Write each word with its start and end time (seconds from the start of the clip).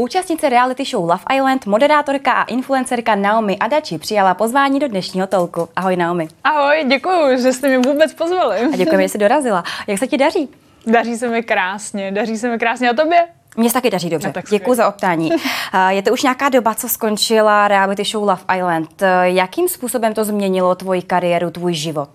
Účastnice 0.00 0.48
reality 0.48 0.84
show 0.84 1.02
Love 1.10 1.24
Island, 1.36 1.66
moderátorka 1.66 2.32
a 2.32 2.44
influencerka 2.44 3.14
Naomi 3.14 3.58
Adachi 3.58 3.98
přijala 3.98 4.34
pozvání 4.34 4.78
do 4.78 4.88
dnešního 4.88 5.26
tolku. 5.26 5.68
Ahoj 5.76 5.96
Naomi. 5.96 6.28
Ahoj, 6.44 6.84
děkuji, 6.88 7.42
že 7.42 7.52
jste 7.52 7.68
mě 7.68 7.78
vůbec 7.78 8.14
pozvali. 8.14 8.58
A 8.72 8.76
děkujeme, 8.76 9.02
že 9.02 9.08
jsi 9.08 9.18
dorazila. 9.18 9.64
Jak 9.86 9.98
se 9.98 10.06
ti 10.06 10.18
daří? 10.18 10.48
Daří 10.86 11.16
se 11.16 11.28
mi 11.28 11.42
krásně, 11.42 12.12
daří 12.12 12.38
se 12.38 12.48
mi 12.48 12.58
krásně. 12.58 12.90
A 12.90 12.94
tobě? 12.94 13.26
Mně 13.56 13.70
se 13.70 13.74
taky 13.74 13.90
daří 13.90 14.10
dobře. 14.10 14.32
No, 14.36 14.42
Děkuji 14.50 14.74
za 14.74 14.88
optání. 14.88 15.30
Je 15.88 16.02
to 16.02 16.12
už 16.12 16.22
nějaká 16.22 16.48
doba, 16.48 16.74
co 16.74 16.88
skončila 16.88 17.68
reality 17.68 18.04
show 18.04 18.28
Love 18.28 18.42
Island. 18.56 19.02
Jakým 19.22 19.68
způsobem 19.68 20.14
to 20.14 20.24
změnilo 20.24 20.74
tvoji 20.74 21.02
kariéru, 21.02 21.50
tvůj 21.50 21.74
život? 21.74 22.10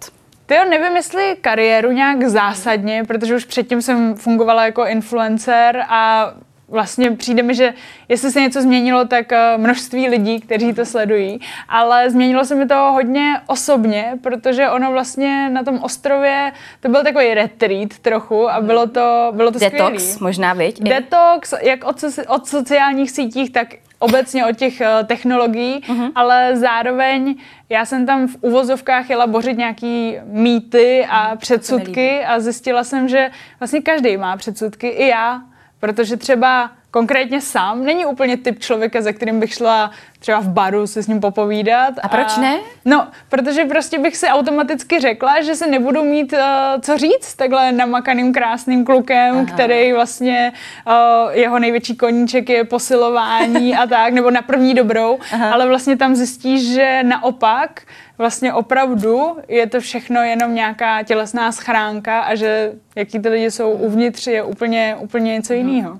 Ty 0.46 0.56
jo, 0.56 0.66
nevím, 0.70 0.96
jestli 0.96 1.38
kariéru 1.42 1.92
nějak 1.92 2.24
zásadně, 2.24 3.04
protože 3.08 3.36
už 3.36 3.46
předtím 3.46 3.82
jsem 3.82 4.16
fungovala 4.16 4.66
jako 4.66 4.86
influencer 4.86 5.84
a 5.90 6.32
vlastně 6.68 7.12
přijde 7.12 7.44
mi, 7.44 7.56
že 7.56 7.74
jestli 8.10 8.32
se 8.32 8.42
něco 8.42 8.62
změnilo, 8.62 9.06
tak 9.06 9.32
eh, 9.32 9.58
množství 9.58 10.10
lidí, 10.10 10.40
kteří 10.40 10.74
to 10.74 10.86
sledují, 10.86 11.40
ale 11.70 12.10
změnilo 12.10 12.46
se 12.46 12.56
mi 12.56 12.66
to 12.66 12.76
hodně 12.76 13.42
osobně, 13.48 14.14
protože 14.22 14.70
ono 14.70 14.92
vlastně 14.92 15.50
na 15.50 15.64
tom 15.64 15.80
ostrově, 15.82 16.52
to 16.80 16.90
byl 16.90 17.04
takový 17.04 17.34
retreat 17.34 18.00
trochu 18.02 18.50
a 18.50 18.62
bylo 18.62 18.88
to, 18.88 19.32
bylo 19.36 19.52
to 19.52 19.60
Detox 19.60 20.04
skvělý. 20.04 20.18
možná, 20.20 20.54
viď? 20.54 20.82
Detox, 20.82 21.54
jak 21.62 21.84
od, 21.84 21.96
od 22.28 22.48
sociálních 22.48 23.12
sítích, 23.12 23.52
tak 23.52 23.68
obecně 24.00 24.46
od 24.46 24.58
těch 24.58 24.82
uh, 24.82 25.08
technologií, 25.08 25.82
uh-huh. 25.88 26.12
ale 26.16 26.58
zároveň 26.58 27.36
já 27.70 27.86
jsem 27.86 28.06
tam 28.06 28.28
v 28.28 28.38
uvozovkách 28.42 29.10
jela 29.10 29.28
bořit 29.28 29.58
nějaký 29.58 30.18
mýty 30.24 31.06
a 31.10 31.36
předsudky 31.36 32.26
a 32.26 32.40
zjistila 32.40 32.84
jsem, 32.84 33.08
že 33.10 33.32
vlastně 33.60 33.82
každý 33.82 34.18
má 34.18 34.38
předsudky, 34.38 34.88
i 34.88 35.08
já. 35.08 35.42
Protože 35.80 36.18
třeba 36.18 36.72
konkrétně 36.92 37.42
sám 37.42 37.86
není 37.86 38.06
úplně 38.06 38.38
typ 38.38 38.60
člověka, 38.60 39.02
za 39.02 39.12
kterým 39.12 39.40
bych 39.40 39.54
šla 39.54 39.92
třeba 40.20 40.40
v 40.40 40.50
baru 40.50 40.88
se 40.88 41.04
s 41.04 41.08
ním 41.08 41.20
popovídat. 41.20 41.94
A 42.04 42.08
proč 42.08 42.38
a, 42.38 42.42
ne? 42.42 42.60
No, 42.86 43.08
protože 43.30 43.66
prostě 43.66 44.00
bych 44.00 44.18
si 44.18 44.28
automaticky 44.28 45.00
řekla, 45.00 45.42
že 45.42 45.56
se 45.56 45.68
nebudu 45.68 46.04
mít 46.04 46.34
uh, 46.34 46.40
co 46.82 46.98
říct 46.98 47.36
takhle 47.36 47.72
namakaným 47.72 48.34
krásným 48.34 48.86
klukem, 48.86 49.36
Aha. 49.36 49.46
který 49.46 49.94
vlastně 49.94 50.54
uh, 50.88 50.94
jeho 51.32 51.60
největší 51.60 51.96
koníček 51.96 52.50
je 52.50 52.64
posilování 52.64 53.76
a 53.76 53.88
tak, 53.88 54.14
nebo 54.14 54.32
na 54.32 54.42
první 54.42 54.74
dobrou, 54.74 55.20
Aha. 55.34 55.54
ale 55.54 55.68
vlastně 55.68 55.98
tam 55.98 56.16
zjistíš, 56.16 56.74
že 56.74 57.04
naopak 57.04 57.82
vlastně 58.18 58.54
opravdu 58.54 59.38
je 59.48 59.68
to 59.68 59.80
všechno 59.80 60.22
jenom 60.22 60.56
nějaká 60.56 61.04
tělesná 61.04 61.52
schránka 61.52 62.22
a 62.22 62.36
že 62.36 62.74
jaký 62.96 63.20
ty 63.20 63.30
lidi 63.30 63.52
jsou 63.52 63.72
uvnitř 63.72 64.28
je 64.28 64.44
úplně, 64.44 64.96
úplně 65.00 65.34
něco 65.34 65.54
jiného. 65.54 66.00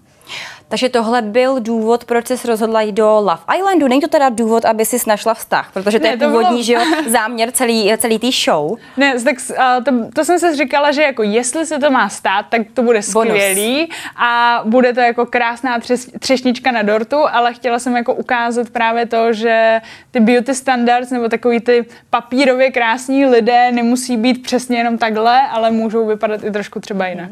Takže 0.68 0.90
tohle 0.90 1.22
byl 1.22 1.60
důvod, 1.60 2.06
proč 2.06 2.28
jsi 2.28 2.48
rozhodla 2.48 2.82
jít 2.82 2.92
do 2.92 3.08
Love 3.08 3.58
Islandu. 3.58 3.88
Není 3.88 4.02
to 4.02 4.08
teda 4.08 4.30
důvod, 4.30 4.66
aby 4.66 4.86
si 4.86 4.98
našla 5.08 5.34
vztah, 5.34 5.72
protože 5.74 6.00
to 6.00 6.04
ne, 6.04 6.10
je 6.12 6.18
to 6.18 6.26
původní 6.26 6.50
bylo... 6.50 6.64
že 6.64 6.74
jo, 6.74 6.82
záměr 7.08 7.52
celý, 7.52 7.92
celý 7.98 8.20
tý 8.20 8.32
show. 8.32 8.78
Ne, 8.98 9.14
tak 9.24 9.36
uh, 9.50 9.84
to, 9.84 9.92
to, 10.14 10.26
jsem 10.26 10.40
se 10.40 10.56
říkala, 10.56 10.92
že 10.92 11.02
jako 11.02 11.24
jestli 11.24 11.66
se 11.66 11.80
to 11.80 11.92
má 11.92 12.10
stát, 12.10 12.46
tak 12.50 12.62
to 12.74 12.84
bude 12.84 13.02
skvělý 13.02 13.76
Bonus. 13.76 13.90
a 14.16 14.62
bude 14.66 14.94
to 14.94 15.00
jako 15.00 15.26
krásná 15.26 15.80
třes, 15.80 16.10
třešnička 16.20 16.72
na 16.72 16.82
dortu, 16.82 17.18
ale 17.32 17.54
chtěla 17.54 17.80
jsem 17.80 17.96
jako 17.96 18.14
ukázat 18.14 18.70
právě 18.70 19.06
to, 19.06 19.34
že 19.34 19.82
ty 20.12 20.20
beauty 20.20 20.56
standards 20.56 21.12
nebo 21.12 21.30
takový 21.30 21.60
ty 21.60 21.86
papírově 22.10 22.72
krásní 22.72 23.26
lidé 23.26 23.72
nemusí 23.72 24.18
být 24.18 24.44
přesně 24.44 24.78
jenom 24.78 24.98
takhle, 24.98 25.42
ale 25.42 25.72
můžou 25.72 26.08
vypadat 26.08 26.44
i 26.44 26.52
trošku 26.52 26.80
třeba 26.80 27.08
jinak. 27.08 27.30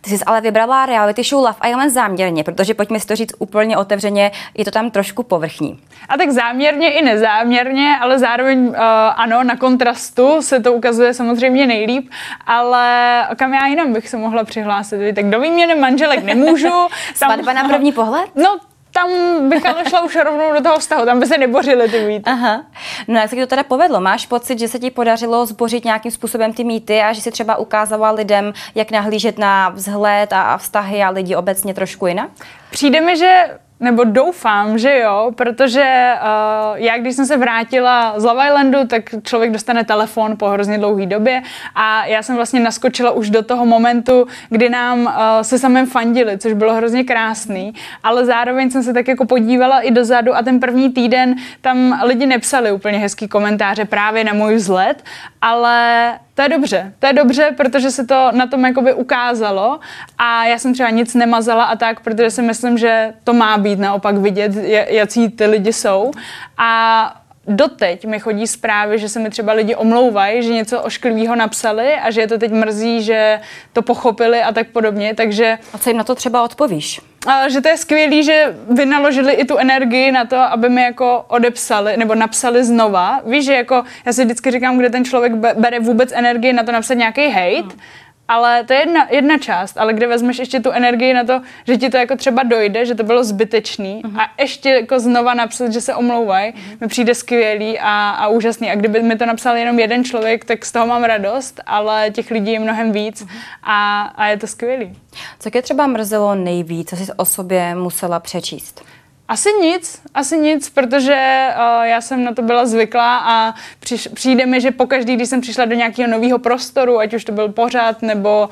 Ty 0.00 0.10
jsi 0.10 0.24
ale 0.24 0.40
vybrala 0.40 0.86
reality 0.86 1.22
show 1.22 1.44
Love 1.44 1.70
Island 1.70 1.90
záměrně, 1.90 2.44
protože 2.44 2.71
takže 2.72 2.76
pojďme 2.76 3.00
si 3.00 3.06
to 3.06 3.16
říct 3.16 3.34
úplně 3.38 3.76
otevřeně, 3.76 4.30
je 4.54 4.64
to 4.64 4.70
tam 4.70 4.90
trošku 4.90 5.22
povrchní. 5.22 5.78
A 6.08 6.16
tak 6.16 6.30
záměrně 6.30 6.90
i 6.90 7.04
nezáměrně, 7.04 7.96
ale 8.00 8.18
zároveň 8.18 8.58
uh, 8.58 8.74
ano, 9.16 9.44
na 9.44 9.56
kontrastu 9.56 10.42
se 10.42 10.60
to 10.60 10.72
ukazuje 10.72 11.14
samozřejmě 11.14 11.66
nejlíp, 11.66 12.10
ale 12.46 13.26
kam 13.36 13.54
já 13.54 13.66
jinam 13.66 13.92
bych 13.92 14.08
se 14.08 14.16
mohla 14.16 14.44
přihlásit? 14.44 15.14
Tak 15.14 15.30
do 15.30 15.40
výměny 15.40 15.74
manželek 15.74 16.24
nemůžu. 16.24 16.88
Svatba 17.14 17.52
na 17.52 17.68
první 17.68 17.92
pohled? 17.92 18.30
No 18.34 18.58
tam 18.92 19.08
bych 19.48 19.66
ale 19.66 19.84
šla 19.88 20.04
už 20.04 20.16
rovnou 20.16 20.52
do 20.52 20.62
toho 20.62 20.78
vztahu, 20.78 21.04
tam 21.04 21.20
by 21.20 21.26
se 21.26 21.38
nebořily 21.38 21.88
ty 21.88 22.06
mýty. 22.06 22.30
Aha. 22.30 22.64
No 23.08 23.20
jak 23.20 23.30
se 23.30 23.36
to 23.36 23.46
teda 23.46 23.62
povedlo? 23.62 24.00
Máš 24.00 24.26
pocit, 24.26 24.58
že 24.58 24.68
se 24.68 24.78
ti 24.78 24.90
podařilo 24.90 25.46
zbořit 25.46 25.84
nějakým 25.84 26.10
způsobem 26.10 26.52
ty 26.52 26.64
mýty 26.64 27.00
a 27.00 27.12
že 27.12 27.20
si 27.20 27.30
třeba 27.30 27.56
ukázala 27.56 28.10
lidem, 28.10 28.52
jak 28.74 28.90
nahlížet 28.90 29.38
na 29.38 29.68
vzhled 29.68 30.32
a 30.32 30.58
vztahy 30.58 31.02
a 31.02 31.10
lidi 31.10 31.36
obecně 31.36 31.74
trošku 31.74 32.06
jinak? 32.06 32.30
Přijde 32.70 33.00
mi, 33.00 33.16
že 33.16 33.58
nebo 33.82 34.04
doufám, 34.04 34.78
že 34.78 34.98
jo, 34.98 35.32
protože 35.34 36.14
uh, 36.22 36.78
já, 36.78 36.98
když 36.98 37.16
jsem 37.16 37.26
se 37.26 37.36
vrátila 37.36 38.14
z 38.16 38.24
Love 38.24 38.46
Islandu, 38.46 38.86
tak 38.86 39.02
člověk 39.22 39.50
dostane 39.50 39.84
telefon 39.84 40.36
po 40.36 40.48
hrozně 40.48 40.78
dlouhé 40.78 41.06
době 41.06 41.42
a 41.74 42.06
já 42.06 42.22
jsem 42.22 42.36
vlastně 42.36 42.60
naskočila 42.60 43.10
už 43.10 43.30
do 43.30 43.42
toho 43.42 43.66
momentu, 43.66 44.26
kdy 44.48 44.68
nám 44.68 45.00
uh, 45.00 45.12
se 45.42 45.58
samým 45.58 45.86
fandili, 45.86 46.38
což 46.38 46.52
bylo 46.52 46.74
hrozně 46.74 47.04
krásný, 47.04 47.74
ale 48.02 48.24
zároveň 48.26 48.70
jsem 48.70 48.82
se 48.82 48.92
tak 48.92 49.08
jako 49.08 49.26
podívala 49.26 49.80
i 49.80 49.90
dozadu 49.90 50.36
a 50.36 50.42
ten 50.42 50.60
první 50.60 50.90
týden 50.90 51.34
tam 51.60 52.00
lidi 52.04 52.26
nepsali 52.26 52.72
úplně 52.72 52.98
hezký 52.98 53.28
komentáře 53.28 53.84
právě 53.84 54.24
na 54.24 54.32
můj 54.32 54.54
vzhled, 54.54 55.04
ale 55.40 56.18
to 56.34 56.42
je 56.42 56.48
dobře, 56.48 56.92
to 56.98 57.06
je 57.06 57.12
dobře, 57.12 57.54
protože 57.56 57.90
se 57.90 58.06
to 58.06 58.28
na 58.32 58.46
tom 58.46 58.64
jakoby 58.64 58.94
ukázalo 58.94 59.80
a 60.18 60.44
já 60.44 60.58
jsem 60.58 60.74
třeba 60.74 60.90
nic 60.90 61.14
nemazala 61.14 61.64
a 61.64 61.76
tak, 61.76 62.00
protože 62.00 62.30
si 62.30 62.42
myslím, 62.42 62.78
že 62.78 63.14
to 63.24 63.32
má 63.32 63.58
být 63.58 63.78
naopak 63.78 64.16
vidět, 64.16 64.52
jaký 64.88 65.28
ty 65.28 65.46
lidi 65.46 65.72
jsou 65.72 66.10
a 66.58 67.22
doteď 67.46 68.06
mi 68.06 68.20
chodí 68.20 68.46
zprávy, 68.46 68.98
že 68.98 69.08
se 69.08 69.20
mi 69.20 69.30
třeba 69.30 69.52
lidi 69.52 69.74
omlouvají, 69.74 70.42
že 70.42 70.52
něco 70.52 70.82
ošklivého 70.82 71.36
napsali 71.36 71.94
a 71.94 72.10
že 72.10 72.20
je 72.20 72.28
to 72.28 72.38
teď 72.38 72.52
mrzí, 72.52 73.02
že 73.02 73.40
to 73.72 73.82
pochopili 73.82 74.42
a 74.42 74.52
tak 74.52 74.68
podobně, 74.68 75.14
takže... 75.14 75.58
A 75.74 75.78
co 75.78 75.90
jim 75.90 75.96
na 75.96 76.04
to 76.04 76.14
třeba 76.14 76.42
odpovíš? 76.42 77.00
Že 77.48 77.60
to 77.60 77.68
je 77.68 77.76
skvělý, 77.76 78.22
že 78.22 78.56
vynaložili 78.70 79.32
i 79.32 79.44
tu 79.44 79.56
energii 79.56 80.12
na 80.12 80.24
to, 80.24 80.36
aby 80.36 80.68
mi 80.68 80.82
jako 80.82 81.24
odepsali 81.28 81.96
nebo 81.96 82.14
napsali 82.14 82.64
znova. 82.64 83.20
Víš, 83.26 83.44
že 83.44 83.54
jako 83.54 83.84
já 84.06 84.12
si 84.12 84.24
vždycky 84.24 84.50
říkám, 84.50 84.78
kde 84.78 84.90
ten 84.90 85.04
člověk 85.04 85.32
bere 85.34 85.80
vůbec 85.80 86.12
energii 86.12 86.52
na 86.52 86.62
to 86.62 86.72
napsat 86.72 86.94
nějaký 86.94 87.28
hate, 87.28 87.60
hmm 87.60 87.80
ale 88.28 88.64
to 88.64 88.72
je 88.72 88.78
jedna, 88.78 89.06
jedna 89.10 89.38
část, 89.38 89.78
ale 89.78 89.92
kde 89.92 90.06
vezmeš 90.06 90.38
ještě 90.38 90.60
tu 90.60 90.70
energii 90.70 91.14
na 91.14 91.24
to, 91.24 91.40
že 91.66 91.76
ti 91.76 91.90
to 91.90 91.96
jako 91.96 92.16
třeba 92.16 92.42
dojde, 92.42 92.86
že 92.86 92.94
to 92.94 93.02
bylo 93.02 93.24
zbytečný 93.24 94.02
uh-huh. 94.04 94.20
a 94.20 94.42
ještě 94.42 94.70
jako 94.70 95.00
znova 95.00 95.34
napsat, 95.34 95.72
že 95.72 95.80
se 95.80 95.94
omlouvají, 95.94 96.52
uh-huh. 96.52 96.80
mi 96.80 96.88
přijde 96.88 97.14
skvělý 97.14 97.78
a, 97.78 98.10
a 98.10 98.28
úžasný. 98.28 98.70
A 98.70 98.74
kdyby 98.74 99.02
mi 99.02 99.16
to 99.16 99.26
napsal 99.26 99.56
jenom 99.56 99.78
jeden 99.78 100.04
člověk, 100.04 100.44
tak 100.44 100.64
z 100.64 100.72
toho 100.72 100.86
mám 100.86 101.04
radost, 101.04 101.60
ale 101.66 102.10
těch 102.10 102.30
lidí 102.30 102.52
je 102.52 102.58
mnohem 102.58 102.92
víc 102.92 103.22
uh-huh. 103.22 103.28
a, 103.62 104.02
a 104.02 104.26
je 104.26 104.36
to 104.36 104.46
skvělý. 104.46 104.98
Co 105.38 105.50
tě 105.50 105.62
třeba 105.62 105.86
mrzelo 105.86 106.34
nejvíc, 106.34 106.90
co 106.90 106.96
jsi 106.96 107.12
o 107.16 107.24
sobě 107.24 107.74
musela 107.74 108.20
přečíst? 108.20 108.84
Asi 109.28 109.48
nic, 109.52 110.02
asi 110.14 110.38
nic, 110.38 110.70
protože 110.70 111.48
uh, 111.56 111.82
já 111.82 112.00
jsem 112.00 112.24
na 112.24 112.34
to 112.34 112.42
byla 112.42 112.66
zvyklá 112.66 113.18
a 113.18 113.54
přiš, 113.80 114.08
přijde 114.14 114.46
mi, 114.46 114.60
že 114.60 114.70
pokaždý, 114.70 115.16
když 115.16 115.28
jsem 115.28 115.40
přišla 115.40 115.64
do 115.64 115.74
nějakého 115.74 116.10
nového 116.10 116.38
prostoru, 116.38 116.98
ať 116.98 117.14
už 117.14 117.24
to 117.24 117.32
byl 117.32 117.48
pořád 117.48 118.02
nebo 118.02 118.48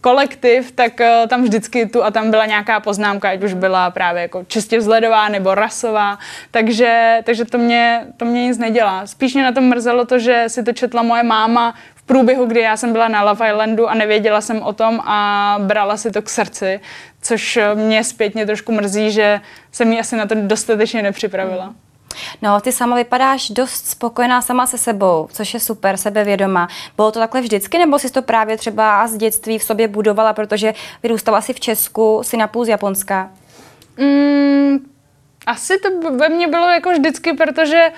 kolektiv, 0.00 0.72
tak 0.72 0.92
uh, 1.00 1.28
tam 1.28 1.42
vždycky 1.42 1.86
tu 1.86 2.04
a 2.04 2.10
tam 2.10 2.30
byla 2.30 2.46
nějaká 2.46 2.80
poznámka, 2.80 3.30
ať 3.30 3.42
už 3.42 3.54
byla 3.54 3.90
právě 3.90 4.22
jako 4.22 4.44
čistě 4.48 4.78
vzhledová 4.78 5.28
nebo 5.28 5.54
rasová, 5.54 6.18
takže, 6.50 7.20
takže 7.24 7.44
to, 7.44 7.58
mě, 7.58 8.06
to 8.16 8.24
mě 8.24 8.46
nic 8.46 8.58
nedělá. 8.58 9.06
Spíš 9.06 9.34
mě 9.34 9.42
na 9.42 9.52
tom 9.52 9.64
mrzelo 9.64 10.04
to, 10.04 10.18
že 10.18 10.44
si 10.46 10.62
to 10.62 10.72
četla 10.72 11.02
moje 11.02 11.22
máma 11.22 11.74
průběhu, 12.08 12.46
kdy 12.46 12.60
já 12.60 12.76
jsem 12.76 12.92
byla 12.92 13.08
na 13.08 13.22
Love 13.22 13.48
Islandu 13.48 13.88
a 13.88 13.94
nevěděla 13.94 14.40
jsem 14.40 14.62
o 14.62 14.72
tom 14.72 15.00
a 15.04 15.56
brala 15.60 15.96
si 15.96 16.10
to 16.10 16.22
k 16.22 16.28
srdci, 16.28 16.80
což 17.22 17.58
mě 17.74 18.04
zpětně 18.04 18.46
trošku 18.46 18.72
mrzí, 18.72 19.10
že 19.10 19.40
jsem 19.72 19.92
ji 19.92 20.00
asi 20.00 20.16
na 20.16 20.26
to 20.26 20.34
dostatečně 20.34 21.02
nepřipravila. 21.02 21.74
No, 22.42 22.60
ty 22.60 22.72
sama 22.72 22.96
vypadáš 22.96 23.50
dost 23.50 23.86
spokojená 23.86 24.42
sama 24.42 24.66
se 24.66 24.78
sebou, 24.78 25.28
což 25.32 25.54
je 25.54 25.60
super, 25.60 25.96
sebevědomá. 25.96 26.68
Bylo 26.96 27.12
to 27.12 27.18
takhle 27.18 27.40
vždycky, 27.40 27.78
nebo 27.78 27.98
jsi 27.98 28.12
to 28.12 28.22
právě 28.22 28.56
třeba 28.56 29.06
z 29.08 29.16
dětství 29.16 29.58
v 29.58 29.62
sobě 29.62 29.88
budovala, 29.88 30.32
protože 30.32 30.74
vyrůstala 31.02 31.40
si 31.40 31.52
v 31.52 31.60
Česku, 31.60 32.20
si 32.22 32.36
napůl 32.36 32.64
z 32.64 32.68
Japonska? 32.68 33.30
Mm, 33.96 34.78
asi 35.46 35.78
to 35.78 36.10
ve 36.10 36.28
mně 36.28 36.48
bylo 36.48 36.68
jako 36.68 36.90
vždycky, 36.90 37.32
protože 37.32 37.92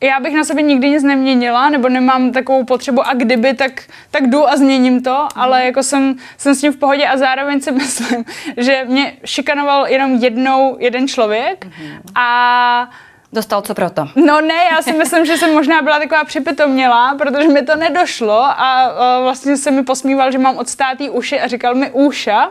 já 0.00 0.20
bych 0.20 0.34
na 0.34 0.44
sobě 0.44 0.62
nikdy 0.62 0.90
nic 0.90 1.02
neměnila, 1.02 1.68
nebo 1.68 1.88
nemám 1.88 2.32
takovou 2.32 2.64
potřebu 2.64 3.06
a 3.06 3.14
kdyby, 3.14 3.54
tak, 3.54 3.82
tak 4.10 4.26
jdu 4.26 4.48
a 4.48 4.56
změním 4.56 5.02
to, 5.02 5.22
mm. 5.22 5.28
ale 5.34 5.64
jako 5.64 5.82
jsem, 5.82 6.16
jsem 6.38 6.54
s 6.54 6.60
tím 6.60 6.72
v 6.72 6.76
pohodě 6.76 7.06
a 7.06 7.16
zároveň 7.16 7.60
si 7.60 7.72
myslím, 7.72 8.24
že 8.56 8.84
mě 8.88 9.16
šikanoval 9.24 9.86
jenom 9.86 10.14
jednou 10.14 10.76
jeden 10.80 11.08
člověk 11.08 11.64
mm. 11.64 11.72
a 12.14 12.90
Dostal 13.32 13.62
co 13.62 13.74
proto? 13.74 14.08
No 14.16 14.40
ne, 14.40 14.54
já 14.72 14.82
si 14.82 14.92
myslím, 14.92 15.26
že 15.26 15.36
jsem 15.36 15.54
možná 15.54 15.82
byla 15.82 15.98
taková 15.98 16.24
připitomělá, 16.24 17.14
protože 17.14 17.48
mi 17.48 17.62
to 17.62 17.76
nedošlo 17.76 18.44
a 18.44 18.92
uh, 18.92 19.22
vlastně 19.22 19.56
se 19.56 19.70
mi 19.70 19.84
posmíval, 19.84 20.32
že 20.32 20.38
mám 20.38 20.56
odstátý 20.56 21.10
uši 21.10 21.40
a 21.40 21.46
říkal 21.46 21.74
mi 21.74 21.90
úša 21.90 22.50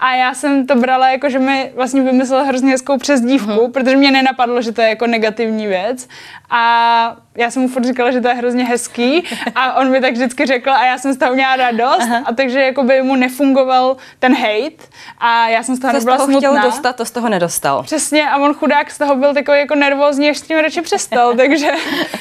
a 0.00 0.14
já 0.14 0.34
jsem 0.34 0.66
to 0.66 0.74
brala 0.74 1.10
jako, 1.10 1.30
že 1.30 1.38
mi 1.38 1.72
vlastně 1.74 2.02
vymyslel 2.02 2.44
hrozně 2.44 2.70
hezkou 2.70 2.98
přezdívku, 2.98 3.52
uh-huh. 3.52 3.72
protože 3.72 3.96
mě 3.96 4.10
nenapadlo, 4.10 4.62
že 4.62 4.72
to 4.72 4.82
je 4.82 4.88
jako 4.88 5.06
negativní 5.06 5.66
věc 5.66 6.08
a 6.50 7.16
já 7.36 7.50
jsem 7.50 7.62
mu 7.62 7.68
furt 7.68 7.84
říkala, 7.84 8.10
že 8.10 8.20
to 8.20 8.28
je 8.28 8.34
hrozně 8.34 8.64
hezký 8.64 9.24
a 9.54 9.74
on 9.74 9.90
mi 9.90 10.00
tak 10.00 10.12
vždycky 10.12 10.46
řekl 10.46 10.70
a 10.70 10.84
já 10.84 10.98
jsem 10.98 11.12
z 11.12 11.16
toho 11.18 11.34
měla 11.34 11.56
radost 11.56 12.00
Aha. 12.00 12.22
a 12.24 12.34
takže 12.34 12.60
jako 12.60 12.82
by 12.82 13.02
mu 13.02 13.16
nefungoval 13.16 13.96
ten 14.18 14.34
hate 14.34 14.84
a 15.18 15.48
já 15.48 15.62
jsem 15.62 15.76
z 15.76 15.80
toho 15.80 15.92
Co 15.92 15.98
nebyla 15.98 16.16
z 16.16 16.18
toho 16.18 16.30
smutná. 16.32 16.50
chtěl 16.50 16.62
dostat, 16.70 16.96
to 16.96 17.04
z 17.04 17.10
toho 17.10 17.28
nedostal. 17.28 17.82
Přesně 17.82 18.30
a 18.30 18.36
on 18.38 18.54
chudák 18.54 18.90
z 18.90 18.98
toho 18.98 19.16
byl 19.16 19.34
takový 19.34 19.58
jako 19.58 19.74
nervózní, 19.74 20.30
až 20.30 20.38
s 20.38 20.42
tím 20.42 20.58
radši 20.58 20.82
přestal, 20.82 21.34
takže, 21.36 21.70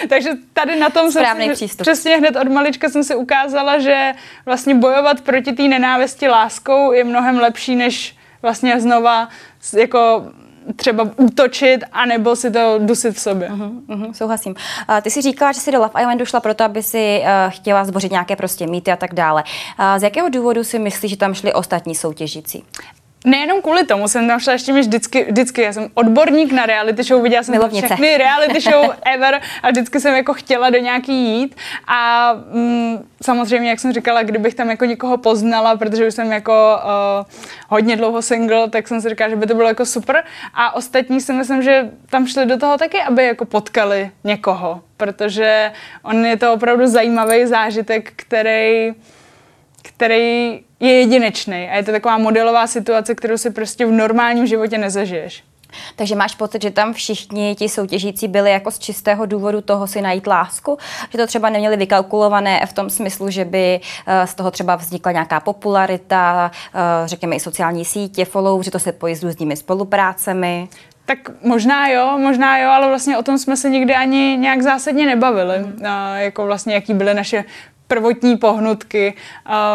takže 0.09 0.29
tady 0.53 0.75
na 0.75 0.89
tom 0.89 1.11
Správný 1.11 1.45
jsem 1.45 1.55
si, 1.55 1.65
přístup. 1.65 1.81
přesně 1.81 2.17
hned 2.17 2.35
od 2.35 2.47
malička 2.47 2.89
jsem 2.89 3.03
si 3.03 3.15
ukázala, 3.15 3.79
že 3.79 4.13
vlastně 4.45 4.75
bojovat 4.75 5.21
proti 5.21 5.53
té 5.53 5.63
nenávisti 5.63 6.27
láskou 6.27 6.91
je 6.91 7.03
mnohem 7.03 7.39
lepší, 7.39 7.75
než 7.75 8.15
vlastně 8.41 8.79
znova 8.81 9.29
jako 9.77 10.23
třeba 10.75 11.07
útočit, 11.17 11.83
anebo 11.91 12.35
si 12.35 12.51
to 12.51 12.79
dusit 12.79 13.15
v 13.15 13.19
sobě. 13.19 13.49
Uh-huh, 13.49 13.81
uh-huh, 13.87 14.13
souhlasím. 14.13 14.55
Uh, 14.89 15.01
ty 15.01 15.11
si 15.11 15.21
říkala, 15.21 15.51
že 15.51 15.59
jsi 15.59 15.71
do 15.71 15.79
Love 15.79 16.01
Islandu 16.01 16.25
šla 16.25 16.39
proto, 16.39 16.63
aby 16.63 16.83
si 16.83 17.21
uh, 17.21 17.25
chtěla 17.49 17.85
zbořit 17.85 18.11
nějaké 18.11 18.35
prostě 18.35 18.67
mýty 18.67 18.91
a 18.91 18.95
tak 18.95 19.13
dále. 19.13 19.43
Uh, 19.79 19.99
z 19.99 20.03
jakého 20.03 20.29
důvodu 20.29 20.63
si 20.63 20.79
myslíš, 20.79 21.11
že 21.11 21.17
tam 21.17 21.33
šli 21.33 21.53
ostatní 21.53 21.95
soutěžící? 21.95 22.63
Nejenom 23.25 23.61
kvůli 23.61 23.85
tomu 23.85 24.07
jsem 24.07 24.27
tam 24.27 24.39
šla 24.39 24.53
ještě 24.53 24.73
mi 24.73 24.79
vždycky, 24.79 25.23
vždycky, 25.23 25.61
já 25.61 25.73
jsem 25.73 25.87
odborník 25.93 26.51
na 26.51 26.65
reality 26.65 27.03
show, 27.03 27.23
viděla 27.23 27.43
jsem 27.43 27.55
Milovnice. 27.55 27.85
všechny 27.85 28.17
reality 28.17 28.59
show 28.59 28.91
ever 29.05 29.41
a 29.63 29.69
vždycky 29.69 29.99
jsem 29.99 30.15
jako 30.15 30.33
chtěla 30.33 30.69
do 30.69 30.77
nějaký 30.77 31.13
jít 31.13 31.55
a 31.87 32.33
mm, 32.51 33.07
samozřejmě, 33.23 33.69
jak 33.69 33.79
jsem 33.79 33.93
říkala, 33.93 34.23
kdybych 34.23 34.55
tam 34.55 34.69
jako 34.69 34.85
někoho 34.85 35.17
poznala, 35.17 35.77
protože 35.77 36.07
už 36.07 36.13
jsem 36.13 36.31
jako 36.31 36.79
uh, 36.83 37.25
hodně 37.69 37.95
dlouho 37.95 38.21
single, 38.21 38.69
tak 38.69 38.87
jsem 38.87 39.01
si 39.01 39.09
říkala, 39.09 39.29
že 39.29 39.35
by 39.35 39.47
to 39.47 39.53
bylo 39.55 39.67
jako 39.67 39.85
super 39.85 40.23
a 40.53 40.75
ostatní 40.75 41.21
si 41.21 41.33
myslím, 41.33 41.61
že 41.61 41.89
tam 42.09 42.27
šli 42.27 42.45
do 42.45 42.57
toho 42.57 42.77
taky, 42.77 43.01
aby 43.01 43.25
jako 43.25 43.45
potkali 43.45 44.11
někoho, 44.23 44.81
protože 44.97 45.71
on 46.03 46.25
je 46.25 46.37
to 46.37 46.53
opravdu 46.53 46.87
zajímavý 46.87 47.45
zážitek, 47.45 48.13
který 48.15 48.93
který 49.81 50.59
je 50.79 50.93
jedinečný 50.99 51.69
a 51.69 51.75
je 51.75 51.83
to 51.83 51.91
taková 51.91 52.17
modelová 52.17 52.67
situace, 52.67 53.15
kterou 53.15 53.37
si 53.37 53.49
prostě 53.49 53.85
v 53.85 53.91
normálním 53.91 54.47
životě 54.47 54.77
nezažiješ. 54.77 55.43
Takže 55.95 56.15
máš 56.15 56.35
pocit, 56.35 56.61
že 56.61 56.71
tam 56.71 56.93
všichni 56.93 57.55
ti 57.55 57.69
soutěžící 57.69 58.27
byli 58.27 58.51
jako 58.51 58.71
z 58.71 58.79
čistého 58.79 59.25
důvodu 59.25 59.61
toho 59.61 59.87
si 59.87 60.01
najít 60.01 60.27
lásku? 60.27 60.77
Že 61.11 61.17
to 61.17 61.27
třeba 61.27 61.49
neměli 61.49 61.77
vykalkulované 61.77 62.65
v 62.65 62.73
tom 62.73 62.89
smyslu, 62.89 63.29
že 63.29 63.45
by 63.45 63.79
eh, 64.07 64.27
z 64.27 64.35
toho 64.35 64.51
třeba 64.51 64.75
vznikla 64.75 65.11
nějaká 65.11 65.39
popularita, 65.39 66.51
eh, 66.73 66.79
řekněme 67.05 67.35
i 67.35 67.39
sociální 67.39 67.85
sítě, 67.85 68.25
follow, 68.25 68.63
že 68.63 68.71
to 68.71 68.79
se 68.79 68.91
pojí 68.91 69.15
s 69.15 69.23
různými 69.23 69.55
spoluprácemi? 69.55 70.69
Tak 71.05 71.19
možná 71.43 71.87
jo, 71.87 72.17
možná 72.17 72.57
jo, 72.57 72.69
ale 72.69 72.87
vlastně 72.87 73.17
o 73.17 73.23
tom 73.23 73.37
jsme 73.37 73.57
se 73.57 73.69
nikdy 73.69 73.95
ani 73.95 74.37
nějak 74.39 74.61
zásadně 74.61 75.05
nebavili. 75.05 75.59
Mm. 75.59 75.85
A 75.85 76.17
jako 76.17 76.45
vlastně, 76.45 76.73
jaký 76.73 76.93
byly 76.93 77.13
naše 77.13 77.43
prvotní 77.89 78.37
pohnutky. 78.37 79.13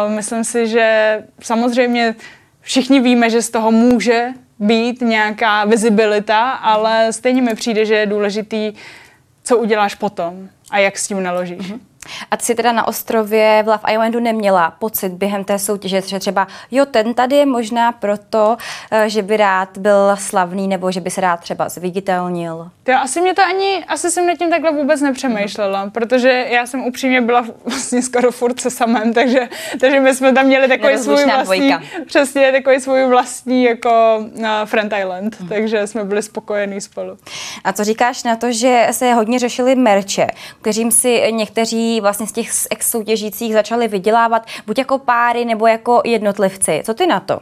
Myslím 0.07 0.43
si, 0.43 0.67
že 0.67 1.17
samozřejmě 1.41 2.15
všichni 2.61 2.99
víme, 2.99 3.29
že 3.29 3.41
z 3.41 3.49
toho 3.49 3.71
může 3.71 4.27
být 4.59 5.01
nějaká 5.01 5.65
vizibilita, 5.65 6.51
ale 6.51 7.13
stejně 7.13 7.41
mi 7.41 7.55
přijde, 7.55 7.85
že 7.85 7.95
je 7.95 8.05
důležitý, 8.05 8.73
co 9.43 9.57
uděláš 9.57 9.95
potom 9.95 10.49
a 10.71 10.79
jak 10.79 10.97
s 10.97 11.07
tím 11.07 11.23
naložíš. 11.23 11.71
Mm. 11.71 11.79
A 12.31 12.37
ty 12.37 12.45
jsi 12.45 12.55
teda 12.55 12.71
na 12.71 12.87
ostrově 12.87 13.63
v 13.65 13.67
Love 13.67 13.93
Islandu 13.93 14.19
neměla 14.19 14.71
pocit 14.71 15.11
během 15.11 15.43
té 15.43 15.59
soutěže, 15.59 16.01
že 16.01 16.19
třeba 16.19 16.47
jo, 16.71 16.85
ten 16.85 17.13
tady 17.13 17.35
je 17.35 17.45
možná 17.45 17.91
proto, 17.91 18.57
eh, 18.91 19.09
že 19.09 19.21
by 19.21 19.37
rád 19.37 19.77
byl 19.77 20.15
slavný 20.15 20.67
nebo 20.67 20.91
že 20.91 21.01
by 21.01 21.09
se 21.09 21.21
rád 21.21 21.39
třeba 21.39 21.69
zviditelnil. 21.69 22.69
To 22.83 22.93
asi 22.93 23.21
mě 23.21 23.33
to 23.33 23.41
ani, 23.41 23.85
asi 23.87 24.11
jsem 24.11 24.27
nad 24.27 24.37
tím 24.37 24.49
takhle 24.49 24.71
vůbec 24.71 25.01
nepřemýšlela, 25.01 25.89
protože 25.89 26.45
já 26.49 26.65
jsem 26.65 26.83
upřímně 26.83 27.21
byla 27.21 27.45
vlastně 27.65 28.01
skoro 28.01 28.31
furt 28.31 28.59
se 28.59 28.69
samém, 28.69 29.13
takže, 29.13 29.49
takže 29.79 29.99
my 29.99 30.15
jsme 30.15 30.33
tam 30.33 30.45
měli 30.45 30.67
takový 30.67 30.97
svůj 30.97 31.25
vlastní, 31.25 31.43
dvojka. 31.43 31.81
přesně 32.05 32.51
takový 32.51 32.79
svůj 32.79 33.05
vlastní 33.05 33.63
jako 33.63 34.17
uh, 34.19 34.47
Friend 34.65 34.93
Island, 34.99 35.37
takže 35.49 35.87
jsme 35.87 36.03
byli 36.03 36.23
spokojení 36.23 36.81
spolu. 36.81 37.17
A 37.63 37.73
co 37.73 37.83
říkáš 37.83 38.23
na 38.23 38.35
to, 38.35 38.51
že 38.51 38.87
se 38.91 39.13
hodně 39.13 39.39
řešili 39.39 39.75
merče, 39.75 40.27
kterým 40.61 40.91
si 40.91 41.31
někteří 41.31 41.94
vlastně 42.01 42.27
z 42.27 42.31
těch 42.31 42.49
ex 42.71 42.91
soutěžících 42.91 43.53
začali 43.53 43.87
vydělávat 43.87 44.47
buď 44.65 44.77
jako 44.77 44.97
páry 44.97 45.45
nebo 45.45 45.67
jako 45.67 46.01
jednotlivci. 46.05 46.81
Co 46.85 46.93
ty 46.93 47.07
na 47.07 47.19
to? 47.19 47.39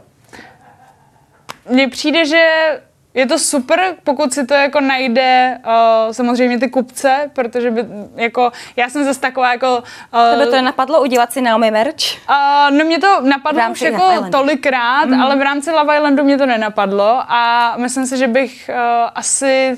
Mně 1.68 1.88
přijde, 1.88 2.26
že 2.26 2.48
je 3.14 3.26
to 3.26 3.38
super, 3.38 3.94
pokud 4.04 4.32
si 4.32 4.46
to 4.46 4.54
jako 4.54 4.80
najde 4.80 5.58
uh, 5.66 6.12
samozřejmě 6.12 6.58
ty 6.58 6.68
kupce, 6.68 7.30
protože 7.32 7.70
by, 7.70 7.84
jako, 8.14 8.52
já 8.76 8.88
jsem 8.88 9.04
zase 9.04 9.20
taková 9.20 9.52
jako... 9.52 9.82
Uh, 10.14 10.30
Tebe 10.30 10.46
to 10.46 10.56
nenapadlo 10.56 11.02
udělat 11.02 11.32
si 11.32 11.40
Naomi 11.40 11.70
merch? 11.70 12.28
Uh, 12.30 12.76
no 12.76 12.84
mě 12.84 12.98
to 12.98 13.20
napadlo 13.20 13.62
už 13.70 13.80
jako 13.80 13.96
Islandu. 13.96 14.30
tolikrát, 14.30 15.04
mm. 15.04 15.20
ale 15.20 15.36
v 15.36 15.42
rámci 15.42 15.70
Love 15.70 15.96
Islandu 15.96 16.24
mě 16.24 16.38
to 16.38 16.46
nenapadlo 16.46 17.22
a 17.28 17.74
myslím 17.76 18.06
si, 18.06 18.18
že 18.18 18.28
bych 18.28 18.70
uh, 18.74 19.10
asi 19.14 19.76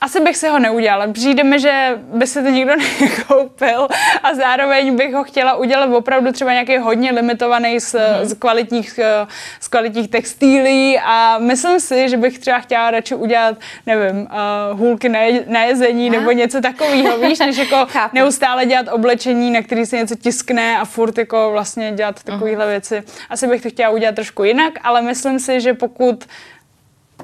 asi 0.00 0.20
bych 0.20 0.36
si 0.36 0.48
ho 0.48 0.58
neudělala. 0.58 1.12
Přijde 1.12 1.44
mi, 1.44 1.60
že 1.60 1.98
by 2.14 2.26
se 2.26 2.42
to 2.42 2.48
nikdo 2.48 2.72
nekoupil 3.00 3.88
a 4.22 4.34
zároveň 4.34 4.96
bych 4.96 5.14
ho 5.14 5.24
chtěla 5.24 5.54
udělat 5.54 5.92
opravdu 5.92 6.32
třeba 6.32 6.52
nějaký 6.52 6.78
hodně 6.78 7.12
limitovaný 7.12 7.80
z, 7.80 7.94
mm. 7.94 8.28
z, 8.28 8.34
kvalitních, 8.34 8.98
eh, 8.98 9.26
z 9.60 9.68
kvalitních 9.68 10.10
textilí 10.10 10.98
a 10.98 11.38
myslím 11.38 11.80
si, 11.80 12.08
že 12.08 12.16
bych 12.16 12.38
třeba 12.38 12.58
chtěla 12.58 12.90
radši 12.90 13.14
udělat, 13.14 13.56
nevím, 13.86 14.20
uh, 14.20 14.78
hůlky 14.78 15.08
na, 15.08 15.18
je, 15.18 15.44
na 15.46 15.62
jezení 15.64 16.08
Aha. 16.08 16.18
nebo 16.18 16.32
něco 16.32 16.60
takového, 16.60 17.18
víš, 17.18 17.38
než 17.38 17.56
jako 17.56 17.76
Chápu. 17.88 18.16
neustále 18.16 18.66
dělat 18.66 18.86
oblečení, 18.92 19.50
na 19.50 19.62
který 19.62 19.86
se 19.86 19.96
něco 19.96 20.14
tiskne 20.14 20.78
a 20.78 20.84
furt 20.84 21.18
jako 21.18 21.48
vlastně 21.52 21.92
dělat 21.92 22.22
takovéhle 22.22 22.66
věci. 22.66 23.02
Asi 23.30 23.46
bych 23.46 23.62
to 23.62 23.70
chtěla 23.70 23.90
udělat 23.90 24.14
trošku 24.14 24.44
jinak, 24.44 24.72
ale 24.82 25.02
myslím 25.02 25.40
si, 25.40 25.60
že 25.60 25.74
pokud 25.74 26.24